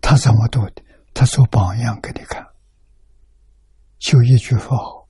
[0.00, 0.82] 他怎么度的？
[1.14, 2.46] 他做榜样给你看，
[3.98, 5.08] 就一句佛号，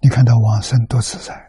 [0.00, 1.47] 你看他往生多自在。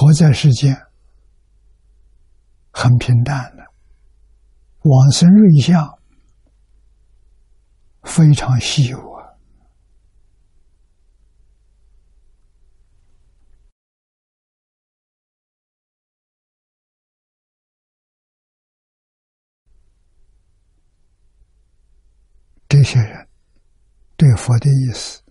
[0.00, 0.80] 活在世间
[2.70, 3.64] 很平淡的，
[4.84, 5.98] 往生瑞相
[8.04, 9.34] 非常稀有啊！
[22.68, 23.28] 这些人
[24.16, 25.24] 对佛的意思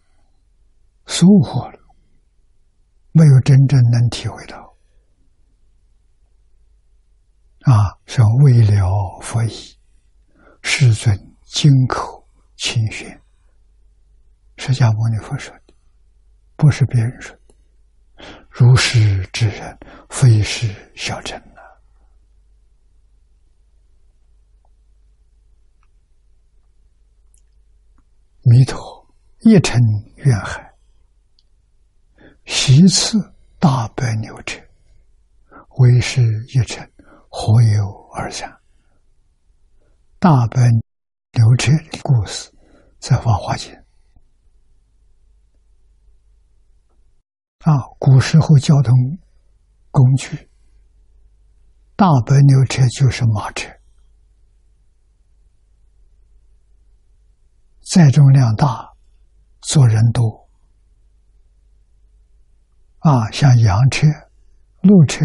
[1.05, 1.86] 收获了。
[3.17, 4.77] 没有真正能体会到，
[7.61, 9.75] 啊，是为了佛意，
[10.61, 12.23] 世尊金口
[12.57, 13.19] 清玄。
[14.57, 15.73] 释迦牟尼佛说的，
[16.55, 18.23] 不是别人说的。
[18.51, 19.75] 如是之人，
[20.09, 21.61] 非是小乘啊！
[28.43, 28.79] 弥陀
[29.39, 29.81] 一尘
[30.17, 30.66] 怨海。
[32.49, 33.17] 其次，
[33.59, 34.61] 大白牛车，
[35.77, 36.89] 为是一乘，
[37.29, 38.49] 何有二三？
[40.17, 40.61] 大白
[41.33, 42.49] 牛车的故事，
[42.99, 43.71] 在《法华经》
[47.69, 48.93] 啊，古时候交通
[49.91, 50.49] 工具，
[51.95, 53.69] 大白牛车就是马车，
[57.91, 58.93] 载重量大，
[59.61, 60.46] 坐人多。
[62.99, 64.07] 啊，像洋车、
[64.81, 65.23] 路车，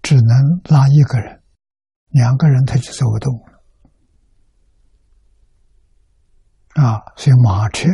[0.00, 1.42] 只能拉一个人，
[2.10, 3.62] 两个人他就走不动了。
[6.82, 7.88] 啊，所以马车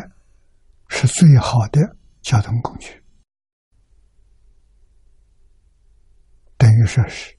[0.88, 1.80] 是最好的
[2.20, 3.02] 交通工具，
[6.56, 7.36] 等于说是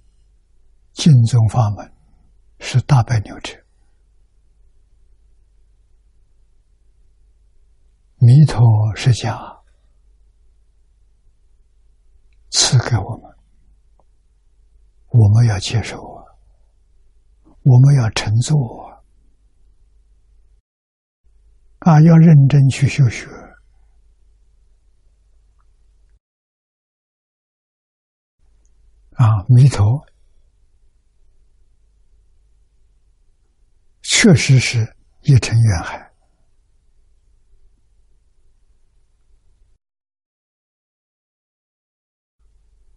[0.93, 1.93] 净宗法门
[2.59, 3.57] 是大白牛车，
[8.17, 8.61] 弥陀
[8.95, 9.60] 释迦。
[12.51, 13.33] 赐给我们，
[15.07, 16.25] 我们要接受啊，
[17.63, 19.01] 我们要乘坐啊，
[21.79, 23.27] 啊，要认真去修学。
[29.13, 30.05] 啊，弥陀
[34.01, 36.10] 确实是一尘远海。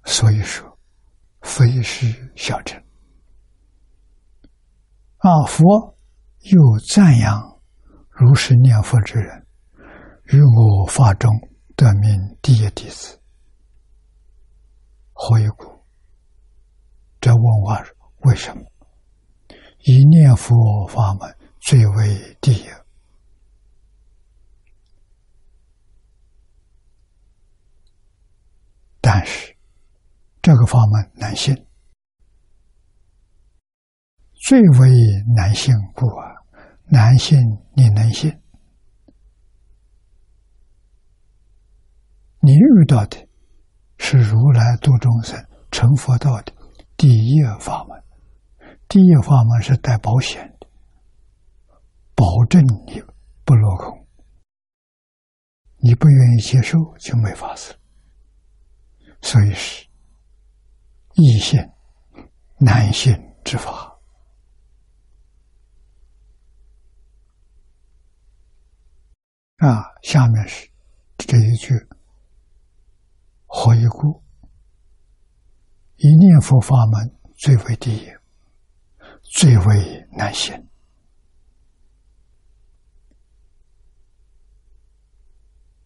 [0.07, 0.79] 所以说，
[1.41, 2.79] 非是小乘
[5.19, 5.45] 啊！
[5.47, 5.97] 佛
[6.41, 7.59] 又赞扬
[8.11, 9.47] 如是念佛之人，
[10.25, 11.31] 于我法中
[11.75, 13.19] 得名第一弟子。
[15.15, 15.83] 何以故？
[17.21, 17.83] 这问话
[18.25, 18.63] 为什么
[19.81, 22.67] 以念佛法门最为第一？
[29.01, 29.54] 但是。
[30.45, 31.55] 这个法门难信，
[34.47, 34.91] 最为
[35.35, 36.37] 难信故啊！
[36.85, 37.39] 难信
[37.75, 38.31] 你能信？
[42.41, 43.27] 你遇到的
[43.97, 46.53] 是如来度众生成佛道的
[46.95, 48.05] 第一法门，
[48.87, 50.67] 第一法门是带保险的，
[52.15, 53.03] 保证你
[53.47, 54.07] 不落空。
[55.79, 57.75] 你不愿意接受，就没法子。
[59.23, 59.84] 所以是
[61.15, 61.61] 易信
[62.59, 63.97] 难信之法
[69.59, 69.85] 啊！
[70.03, 70.69] 下面是
[71.17, 71.73] 这一句：
[73.47, 74.23] 何以故？
[75.97, 78.11] 一念佛法门最为第一，
[79.23, 80.53] 最为难信。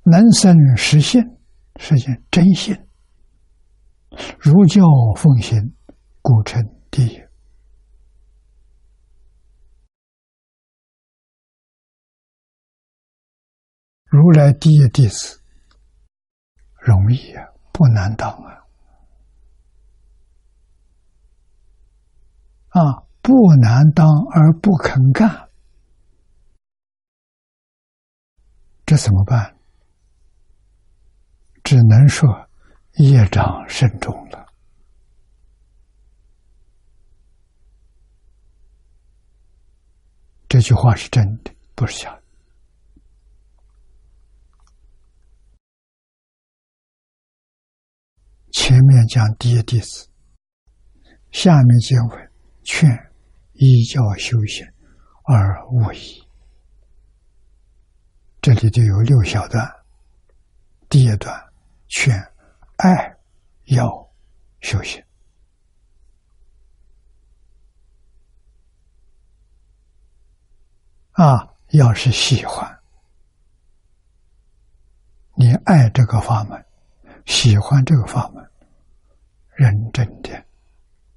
[0.05, 1.22] 能生实现，
[1.76, 2.88] 实现真信。
[4.39, 4.83] 儒教
[5.16, 5.75] 奉行，
[6.23, 7.23] 故称第一。
[14.05, 15.43] 如来第一弟子，
[16.81, 18.64] 容易啊，不难当啊！
[22.71, 25.51] 啊，不难当而不肯干，
[28.87, 29.55] 这怎么办？
[31.62, 32.48] 只能说
[32.99, 34.47] 业障深重了。
[40.49, 42.23] 这句话是真的，不是假的。
[48.51, 50.09] 前面讲第一弟子，
[51.31, 52.29] 下面结尾
[52.65, 52.91] 劝
[53.53, 54.67] 依教修行
[55.25, 56.27] 而无疑。
[58.41, 59.65] 这里就有六小段，
[60.89, 61.45] 第一段。
[61.91, 62.15] 劝
[62.79, 63.16] 爱
[63.64, 64.09] 要
[64.61, 65.05] 修行
[71.12, 71.55] 啊！
[71.70, 72.81] 要是喜欢，
[75.35, 76.64] 你爱这个法门，
[77.26, 78.49] 喜欢这个法门，
[79.55, 80.47] 认真的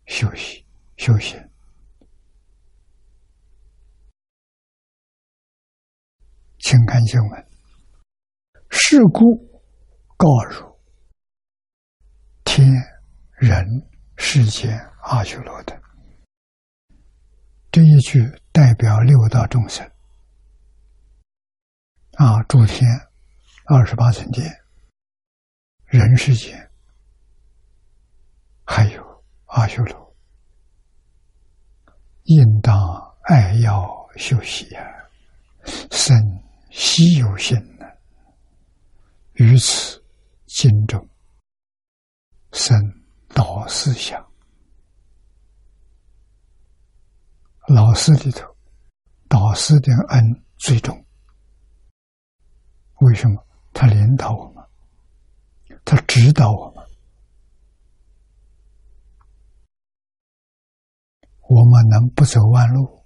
[0.08, 0.66] 休息
[0.98, 1.40] 休息。
[6.58, 7.48] 请看经文，
[8.72, 9.52] 是故。
[10.18, 10.71] 告入
[12.54, 12.70] 天
[13.38, 13.66] 人
[14.18, 15.82] 世间阿修罗的。
[17.72, 18.20] 这一句
[18.52, 19.90] 代表六道众生。
[22.18, 22.86] 啊，诸天
[23.68, 24.54] 二十八层天
[25.86, 26.70] 人世间
[28.66, 30.14] 还有阿修罗，
[32.24, 32.78] 应当
[33.30, 33.88] 爱要
[34.18, 34.84] 修习呀，
[35.90, 36.14] 生
[36.70, 37.86] 稀有心呢，
[39.36, 40.02] 于此。
[40.48, 41.10] 心中
[42.52, 42.78] 生
[43.30, 44.26] 导思想，
[47.68, 48.46] 老师里头，
[49.30, 51.06] 导师的恩最重。
[53.00, 53.48] 为什么？
[53.74, 54.64] 他领导我们，
[55.86, 56.86] 他指导我们，
[61.48, 63.06] 我们能不走弯路？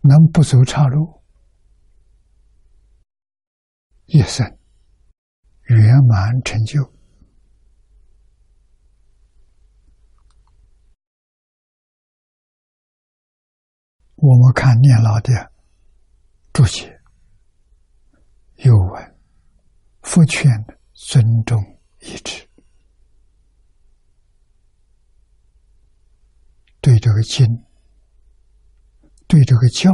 [0.00, 1.21] 能不走岔路，
[4.14, 4.46] 一生
[5.62, 6.82] 圆满成就。
[14.16, 15.50] 我们看念老的
[16.52, 17.00] 注解，
[18.56, 19.16] 又问：
[20.02, 20.46] 复劝
[20.92, 21.58] 尊重
[22.00, 22.46] 一致，
[26.82, 27.64] 对这个经。
[29.26, 29.90] 对这个教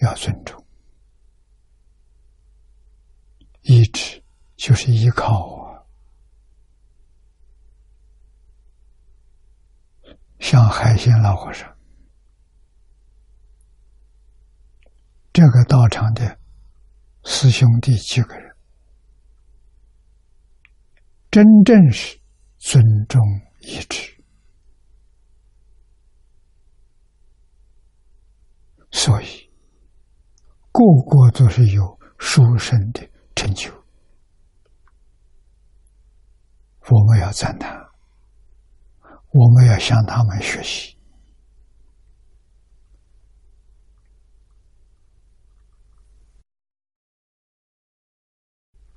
[0.00, 0.65] 要尊重，
[3.68, 4.22] 一直
[4.56, 5.82] 就是依靠啊，
[10.38, 11.76] 像海鲜老和尚
[15.32, 16.38] 这个道场的
[17.24, 18.56] 师兄弟几个人，
[21.30, 22.20] 真正是
[22.58, 23.20] 尊重
[23.62, 24.16] 一致。
[28.92, 29.50] 所以，
[30.70, 33.06] 个个都是有殊胜的
[33.36, 33.70] 成就，
[36.90, 37.70] 我们要赞叹，
[39.30, 40.96] 我们要向他们学习。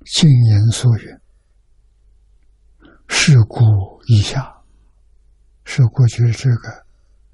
[0.06, 1.04] 静言所云
[3.06, 3.60] ：“是故
[4.06, 4.60] 以下，
[5.64, 6.86] 是过去这个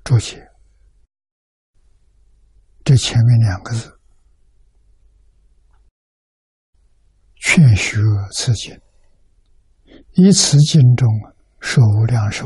[0.05, 0.47] 注解。”
[2.85, 3.96] 这前面两个字
[7.49, 7.99] 劝学
[8.33, 8.77] 此经，
[10.15, 11.09] 以此经中
[11.61, 12.45] 说无量寿，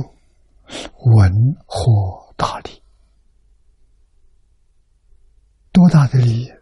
[1.17, 1.33] 闻
[1.67, 2.83] 获大利。
[5.73, 6.53] 多大的利益？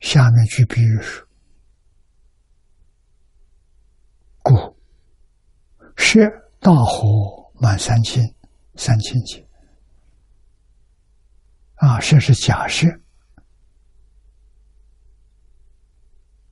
[0.00, 1.28] 下面举比喻说：
[4.42, 4.74] 故
[5.96, 6.18] 设
[6.60, 8.24] 大火满三千，
[8.76, 9.46] 三千劫。
[11.74, 12.88] 啊，这是假设。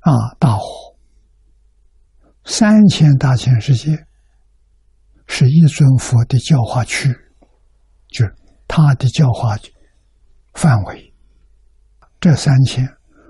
[0.01, 0.97] 啊，大火
[2.45, 4.07] 三千大千世界
[5.27, 7.09] 是一尊佛的教化区，
[8.09, 8.35] 就是
[8.67, 9.57] 他的教化
[10.55, 11.15] 范围。
[12.19, 12.85] 这三千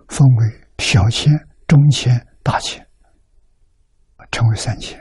[0.08, 1.32] 分为小千、
[1.66, 2.84] 中千、大千，
[4.32, 4.98] 称为三千。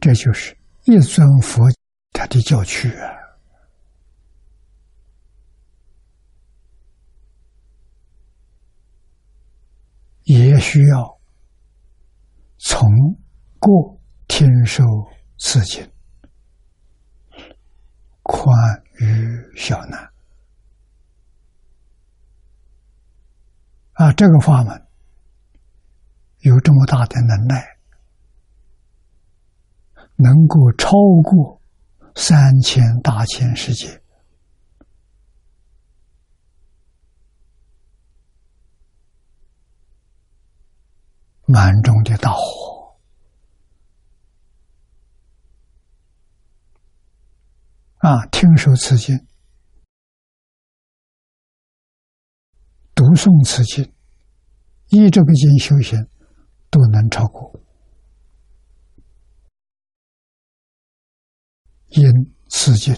[0.00, 1.62] 这就是一尊佛
[2.12, 3.23] 他的教区啊。
[10.24, 11.18] 也需要
[12.58, 12.88] 从
[13.58, 14.82] 过听受
[15.38, 15.86] 此经，
[18.22, 18.56] 宽
[19.00, 20.10] 于小难
[23.92, 24.12] 啊！
[24.12, 24.86] 这个法门
[26.40, 27.64] 有这么大的能耐，
[30.16, 30.90] 能够超
[31.22, 31.60] 过
[32.14, 34.00] 三千大千世界。
[41.46, 42.96] 满中的大火
[47.98, 48.26] 啊！
[48.26, 49.26] 听说此经，
[52.94, 53.94] 读诵此经，
[54.88, 55.98] 依这个经修行，
[56.70, 57.60] 都能超过。
[61.88, 62.10] 因
[62.48, 62.94] 此经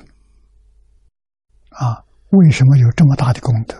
[1.70, 3.76] 啊，为什么有这么大的功德，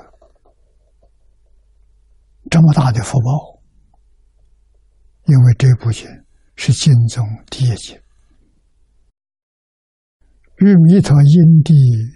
[2.51, 3.56] 这么大的福报？
[5.59, 6.07] 这部经
[6.57, 7.99] 是经中第一经，
[10.59, 11.75] 与弥陀因地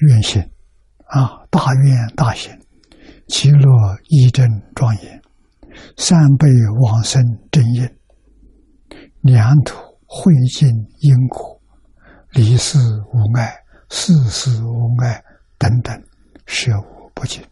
[0.09, 0.43] 愿行
[1.07, 2.59] 啊，大愿大行，
[3.29, 3.67] 其乐
[4.09, 5.23] 一真庄严，
[5.97, 6.49] 三倍
[6.83, 7.89] 往生真因，
[9.21, 9.77] 两土
[10.07, 10.69] 会尽
[11.01, 11.61] 因果，
[12.33, 13.57] 离世无碍，
[13.89, 15.25] 世事无碍。
[15.59, 16.03] 等等，
[16.47, 17.45] 舍无不尽。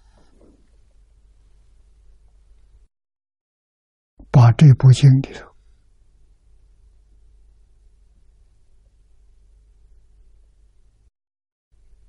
[4.31, 5.48] 把这部经里头。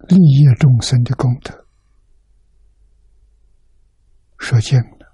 [0.07, 1.67] 利益众生的功德，
[4.39, 5.13] 说尽了，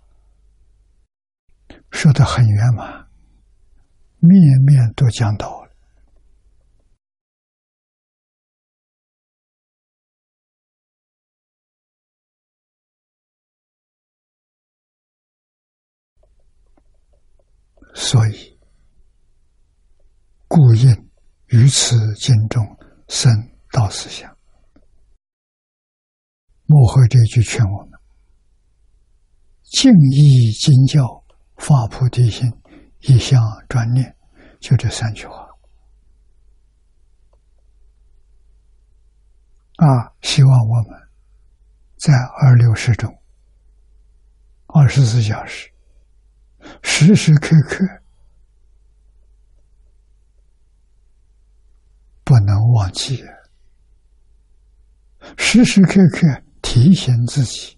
[1.91, 3.07] 说的很圆满，
[4.19, 5.65] 面面都讲到了。
[17.93, 18.59] 所以，
[20.47, 21.09] 故应
[21.47, 22.63] 于此经中
[23.07, 23.31] 生
[23.71, 24.34] 道思想。
[26.67, 27.99] 幕后这句劝我们：
[29.61, 31.23] 敬意经教，
[31.57, 32.51] 发菩提心，
[33.01, 33.39] 一向
[33.69, 34.15] 专念，
[34.59, 35.47] 就这三句话。
[39.75, 40.99] 啊，希望我们
[41.97, 43.15] 在二六时中，
[44.67, 45.69] 二十四小时，
[46.81, 47.85] 时时刻刻
[52.23, 53.23] 不能忘记，
[55.37, 56.44] 时时刻刻。
[56.67, 57.77] 提醒自己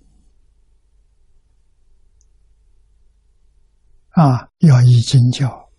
[4.11, 5.69] 啊，要依经教，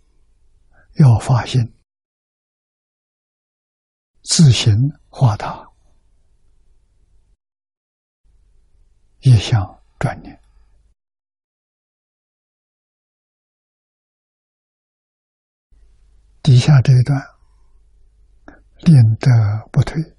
[1.01, 1.75] 要发心，
[4.23, 4.73] 自行
[5.09, 5.69] 化他，
[9.21, 10.41] 一向转念。
[16.43, 17.21] 底下这一段，
[18.85, 19.29] 练得
[19.73, 20.18] 不退。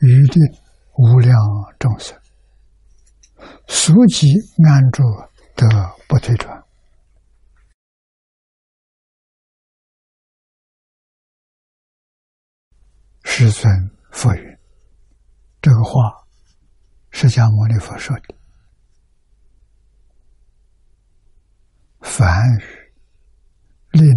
[0.00, 0.40] 余定
[0.96, 1.34] 无量
[1.78, 2.16] 众生，
[3.66, 4.26] 所及
[4.64, 5.02] 安住
[5.56, 5.66] 得
[6.08, 6.62] 不退转。
[13.24, 13.72] 世尊
[14.10, 14.58] 佛云
[15.60, 15.92] ：“这个话，
[17.10, 18.34] 释迦牟尼佛说的。
[22.00, 22.92] 凡语
[23.90, 24.08] 令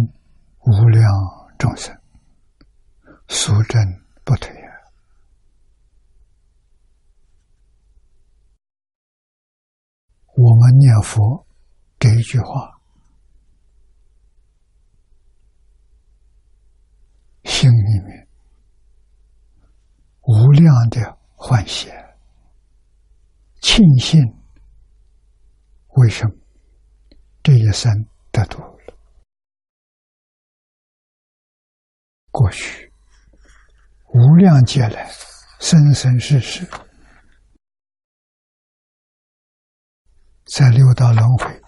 [0.60, 1.04] 无量
[1.58, 1.96] 众生，
[3.28, 3.80] 所证
[4.24, 4.50] 不退。”
[10.34, 11.46] 我们念佛
[11.98, 12.80] 这一句话，
[17.44, 18.28] 心里面
[20.22, 21.90] 无量的欢喜，
[23.60, 24.20] 庆幸
[25.88, 26.34] 为什么
[27.42, 27.92] 这一生
[28.30, 28.96] 得度了？
[32.30, 32.90] 过去
[34.14, 35.10] 无量劫来，
[35.60, 36.66] 生生世世，
[40.54, 41.62] 在六道轮回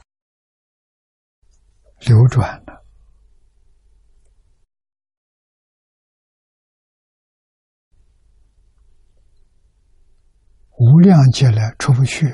[2.01, 2.85] 流转了。
[10.77, 12.27] 无量劫来出不去，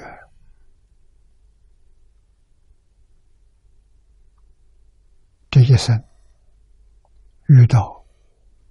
[5.53, 6.03] 这一生
[7.47, 8.05] 遇到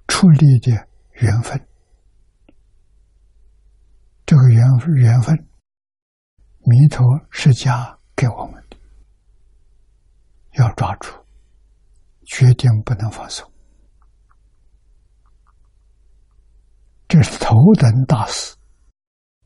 [0.06, 0.72] 出离的
[1.12, 1.66] 缘分，
[4.26, 4.68] 这个缘
[4.98, 5.49] 缘分，
[6.70, 8.78] 弥陀释迦给我们的，
[10.60, 11.10] 要抓住，
[12.26, 13.52] 决定不能放松，
[17.08, 18.56] 这是头等大事。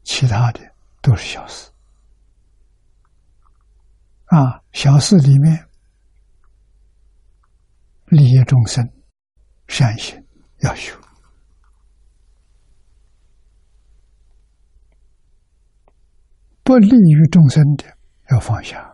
[0.03, 0.59] 其他的
[1.01, 1.71] 都是小事
[4.25, 5.65] 啊，小事里面
[8.07, 8.85] 利益众生，
[9.69, 10.21] 善行
[10.59, 10.93] 要修；
[16.63, 17.85] 不利于众生的
[18.31, 18.93] 要放下。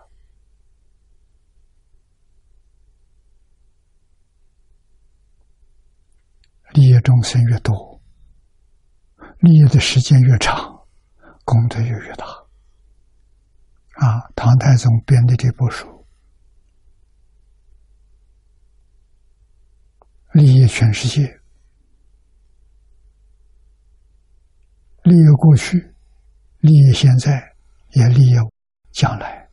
[6.74, 8.02] 利益众生越多，
[9.40, 10.78] 利益的时间越长。
[11.46, 12.28] 功德就越大
[13.96, 14.30] 啊！
[14.36, 16.06] 唐太宗编的这部书，
[20.34, 21.42] 利益全世界，
[25.02, 25.96] 利益过去，
[26.60, 27.49] 利益现在，
[27.92, 28.52] 也利用
[28.92, 29.50] 将来。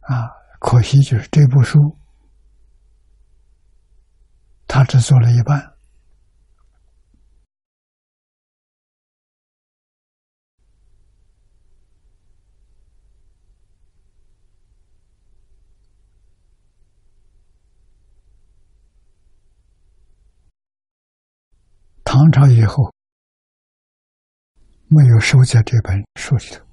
[0.00, 0.30] 啊，
[0.60, 1.96] 可惜就是这部书，
[4.68, 5.72] 他只做了一半。
[22.04, 22.95] 唐朝以后，
[24.88, 26.64] 没有收在这本书里头，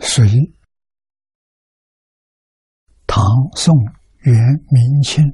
[0.00, 0.54] 所以
[3.06, 3.22] 唐、
[3.54, 3.74] 宋、
[4.22, 4.36] 元、
[4.68, 5.24] 明清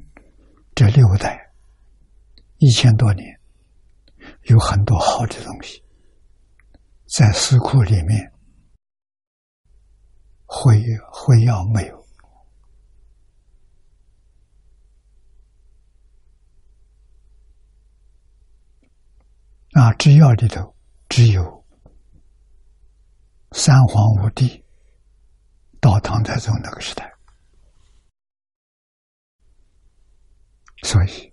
[0.75, 1.51] 这六代
[2.57, 3.25] 一千多年，
[4.43, 5.83] 有很多好的东西
[7.07, 8.31] 在诗库里面，
[10.45, 11.96] 会会要没有。
[19.77, 20.75] 啊，制药里头
[21.07, 21.63] 只有
[23.51, 24.65] 三皇五帝
[25.79, 27.13] 到唐太宗那个时代，
[30.81, 31.31] 所以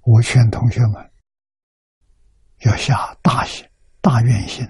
[0.00, 1.12] 我劝同学们
[2.60, 3.68] 要下大心、
[4.00, 4.66] 大愿心，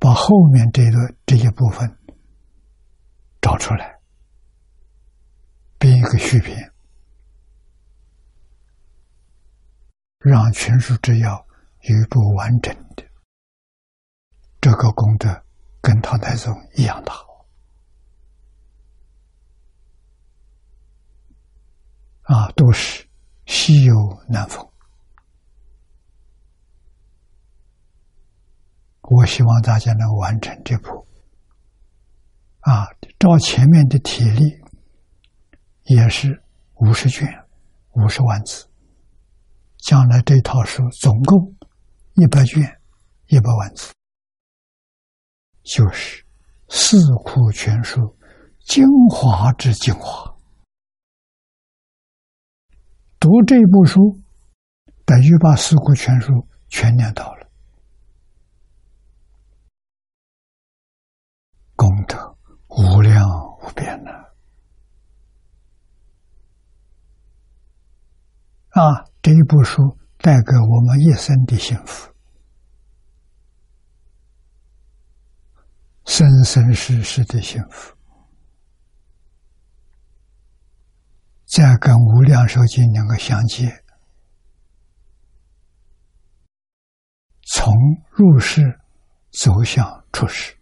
[0.00, 1.88] 把后面这个这一部分
[3.40, 3.96] 找出来，
[5.78, 6.72] 编一个续篇。
[10.28, 11.46] 让全书之要
[11.82, 13.04] 有一部完整的，
[14.60, 15.44] 这个功德
[15.80, 17.14] 跟唐太宗一样大
[22.22, 23.06] 啊，都是
[23.44, 23.94] 稀有
[24.28, 24.68] 难逢。
[29.02, 31.06] 我希望大家能完成这部
[32.62, 32.88] 啊，
[33.20, 34.60] 照前面的体力，
[35.84, 36.42] 也是
[36.80, 37.28] 五十卷，
[37.92, 38.68] 五十万字。
[39.86, 41.54] 将来这套书总共
[42.14, 42.60] 一百卷，
[43.28, 43.94] 一百万字，
[45.62, 46.24] 就是
[46.68, 48.00] 《四库全书》
[48.64, 50.34] 精华之精华。
[53.20, 54.20] 读这部书，
[55.04, 56.32] 等于把《四库全书》
[56.68, 57.48] 全念到了，
[61.76, 62.36] 功德
[62.70, 63.24] 无量
[63.62, 64.10] 无边呐！
[68.70, 69.06] 啊。
[69.26, 72.14] 这一部书带给我们一生的幸福，
[76.04, 77.96] 生生世世的幸福，
[81.44, 83.82] 再跟无量寿经两个相接，
[87.48, 87.74] 从
[88.12, 88.78] 入世
[89.32, 90.56] 走向出世，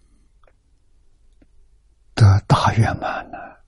[2.15, 3.63] 得大圆满了，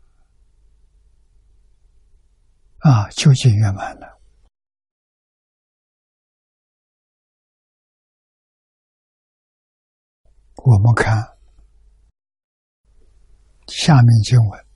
[2.78, 4.15] 啊，究竟圆满了。
[10.64, 11.36] 我们看
[13.68, 14.66] 下面经文：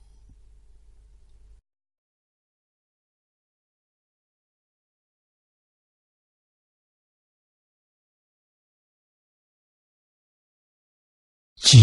[11.55, 11.77] 及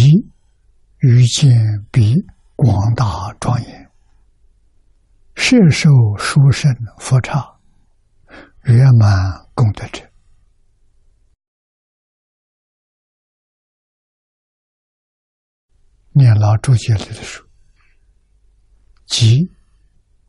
[0.99, 1.51] 于见
[1.91, 2.15] 彼
[2.57, 3.91] 广大庄严，
[5.35, 7.59] 是受殊胜、佛刹
[8.65, 10.05] 圆满功德者。
[16.19, 17.47] 念老注解里的书，
[19.07, 19.49] 即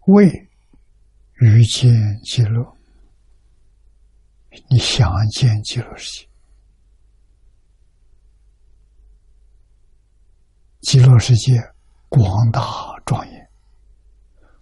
[0.06, 0.28] 为
[1.42, 1.92] 于见
[2.24, 2.78] 极乐，
[4.70, 6.30] 你想见极乐世界。
[10.82, 11.60] 极乐世界
[12.08, 12.62] 广大
[13.06, 13.50] 庄严，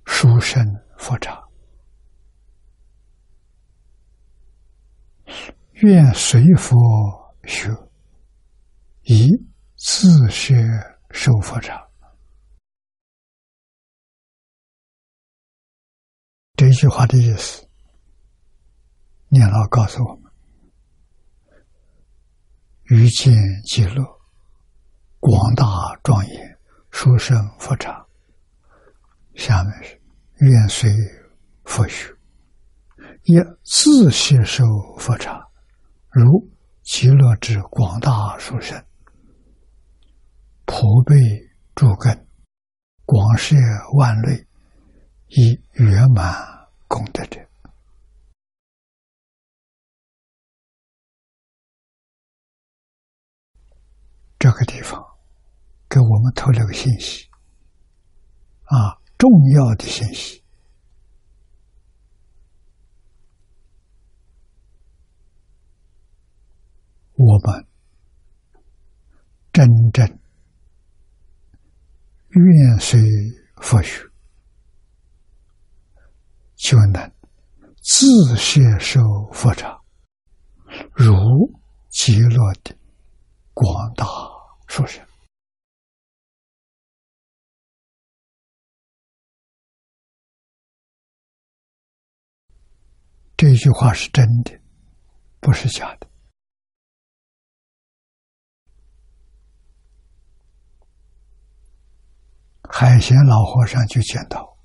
[0.06, 0.66] 殊胜
[0.98, 1.44] 佛刹，
[5.74, 7.70] 愿随佛学，
[9.04, 9.30] 以
[9.76, 10.56] 自学
[11.18, 11.74] 受佛者。
[16.56, 17.68] 这句话的意思，
[19.28, 20.32] 念老告诉我们：
[22.84, 23.34] 于见
[23.66, 24.06] 极乐。
[25.20, 25.66] 广大
[26.04, 26.60] 庄严，
[26.92, 28.06] 殊胜佛刹。
[29.34, 30.00] 下面是
[30.36, 30.92] 愿随
[31.66, 32.16] 佛学，
[33.24, 34.64] 也自吸收
[35.00, 35.44] 佛刹，
[36.12, 36.48] 如
[36.84, 38.82] 极乐之广大殊胜，
[40.68, 41.16] 普被
[41.74, 42.28] 诸根，
[43.06, 43.56] 广摄
[43.98, 44.46] 万类，
[45.30, 47.40] 以圆满功德者。
[54.38, 55.04] 这个地方。
[55.90, 57.30] 给我们透了个信息，
[58.66, 60.44] 啊，重要的信息。
[67.14, 67.66] 我们
[69.54, 70.20] 真正
[72.38, 73.02] 愿随
[73.62, 74.04] 佛学，
[76.56, 77.12] 就能
[77.82, 79.80] 自摄受佛刹，
[80.94, 81.14] 如
[81.90, 82.76] 极乐的
[83.54, 84.06] 广大
[84.68, 85.06] 殊胜。
[93.36, 94.60] 这句话是真的，
[95.40, 96.08] 不是假的。
[102.70, 104.58] 海贤老和尚就见到，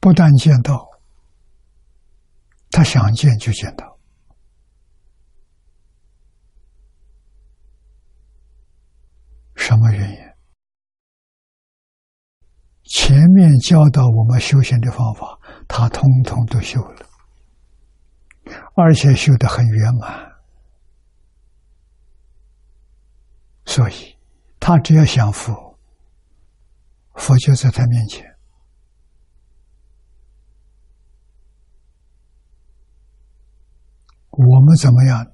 [0.00, 0.86] 不但见到，
[2.70, 3.98] 他想见就见到，
[9.56, 10.16] 什么原因？
[12.84, 17.06] 前面教导我们修行的方法，他通通都修了，
[18.76, 20.33] 而且修得很圆满。
[23.66, 24.16] 所以，
[24.60, 25.78] 他只要想佛，
[27.14, 28.24] 佛就在他面前。
[34.30, 35.26] 我们怎么样？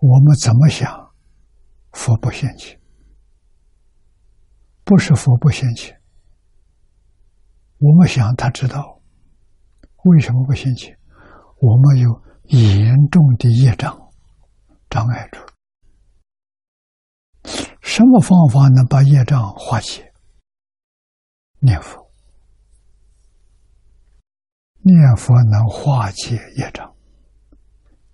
[0.00, 1.10] 我们怎么想？
[1.92, 2.78] 佛不现前，
[4.84, 5.98] 不是佛不现前。
[7.78, 9.00] 我们想，他知道
[10.04, 10.94] 为什么不嫌弃？
[11.60, 13.94] 我们有严重的业障
[14.90, 15.45] 障碍住。
[17.96, 20.12] 什么方法能把业障化解？
[21.60, 22.12] 念佛，
[24.82, 26.94] 念佛能化解业障。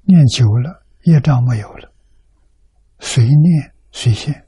[0.03, 1.93] 念久了，业障没有了，
[3.01, 4.47] 随念随现。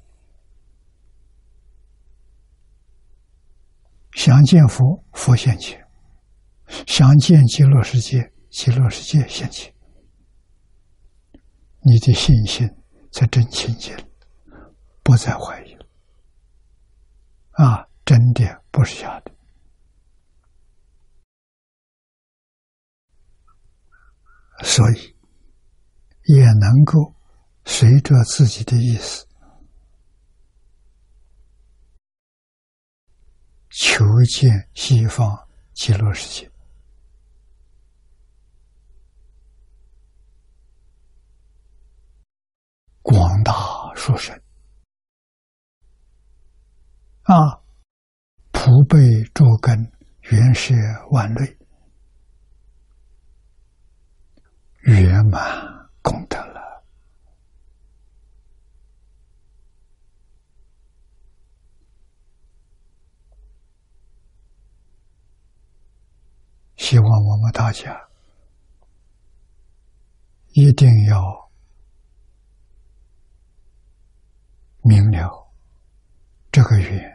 [4.13, 5.81] 想见佛，佛现前；
[6.87, 9.75] 想见极乐世界，极乐世界现前。
[11.81, 12.71] 你的信心
[13.11, 13.93] 才真清净，
[15.05, 15.87] 不再怀疑了。
[17.53, 19.33] 啊，真的不是假的，
[24.65, 25.17] 所以
[26.25, 27.15] 也能够
[27.65, 29.25] 随着自己的意思。
[33.71, 36.51] 求见西方极乐世界，
[43.03, 43.53] 广大
[43.95, 44.37] 殊胜
[47.25, 47.61] 啊！
[48.53, 48.99] 普被
[49.35, 50.75] 诸根，原是
[51.11, 51.59] 万类，
[54.83, 55.41] 圆满
[56.03, 56.85] 功德了。
[66.77, 68.09] 希望我们大家
[70.53, 71.51] 一定要
[74.83, 75.53] 明了
[76.53, 77.14] 这个缘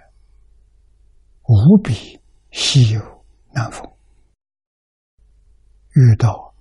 [1.52, 2.22] 无比
[2.52, 3.84] 稀有难逢，
[5.95, 6.54] 遇到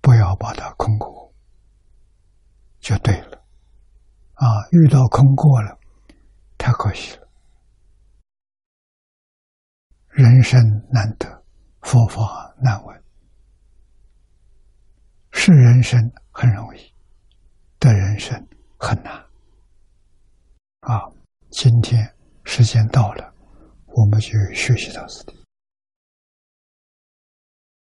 [0.00, 1.34] 不要把它空过，
[2.78, 3.44] 就对了。
[4.34, 5.76] 啊，遇到空过了，
[6.56, 7.28] 太可惜了。
[10.10, 11.42] 人生难得，
[11.80, 13.02] 佛法难闻。
[15.32, 16.00] 是人生
[16.30, 16.94] 很容易，
[17.80, 18.46] 得人生
[18.78, 19.12] 很难。
[20.82, 21.10] 啊，
[21.50, 23.34] 今天时间到了，
[23.96, 25.45] 我们就学习到此地。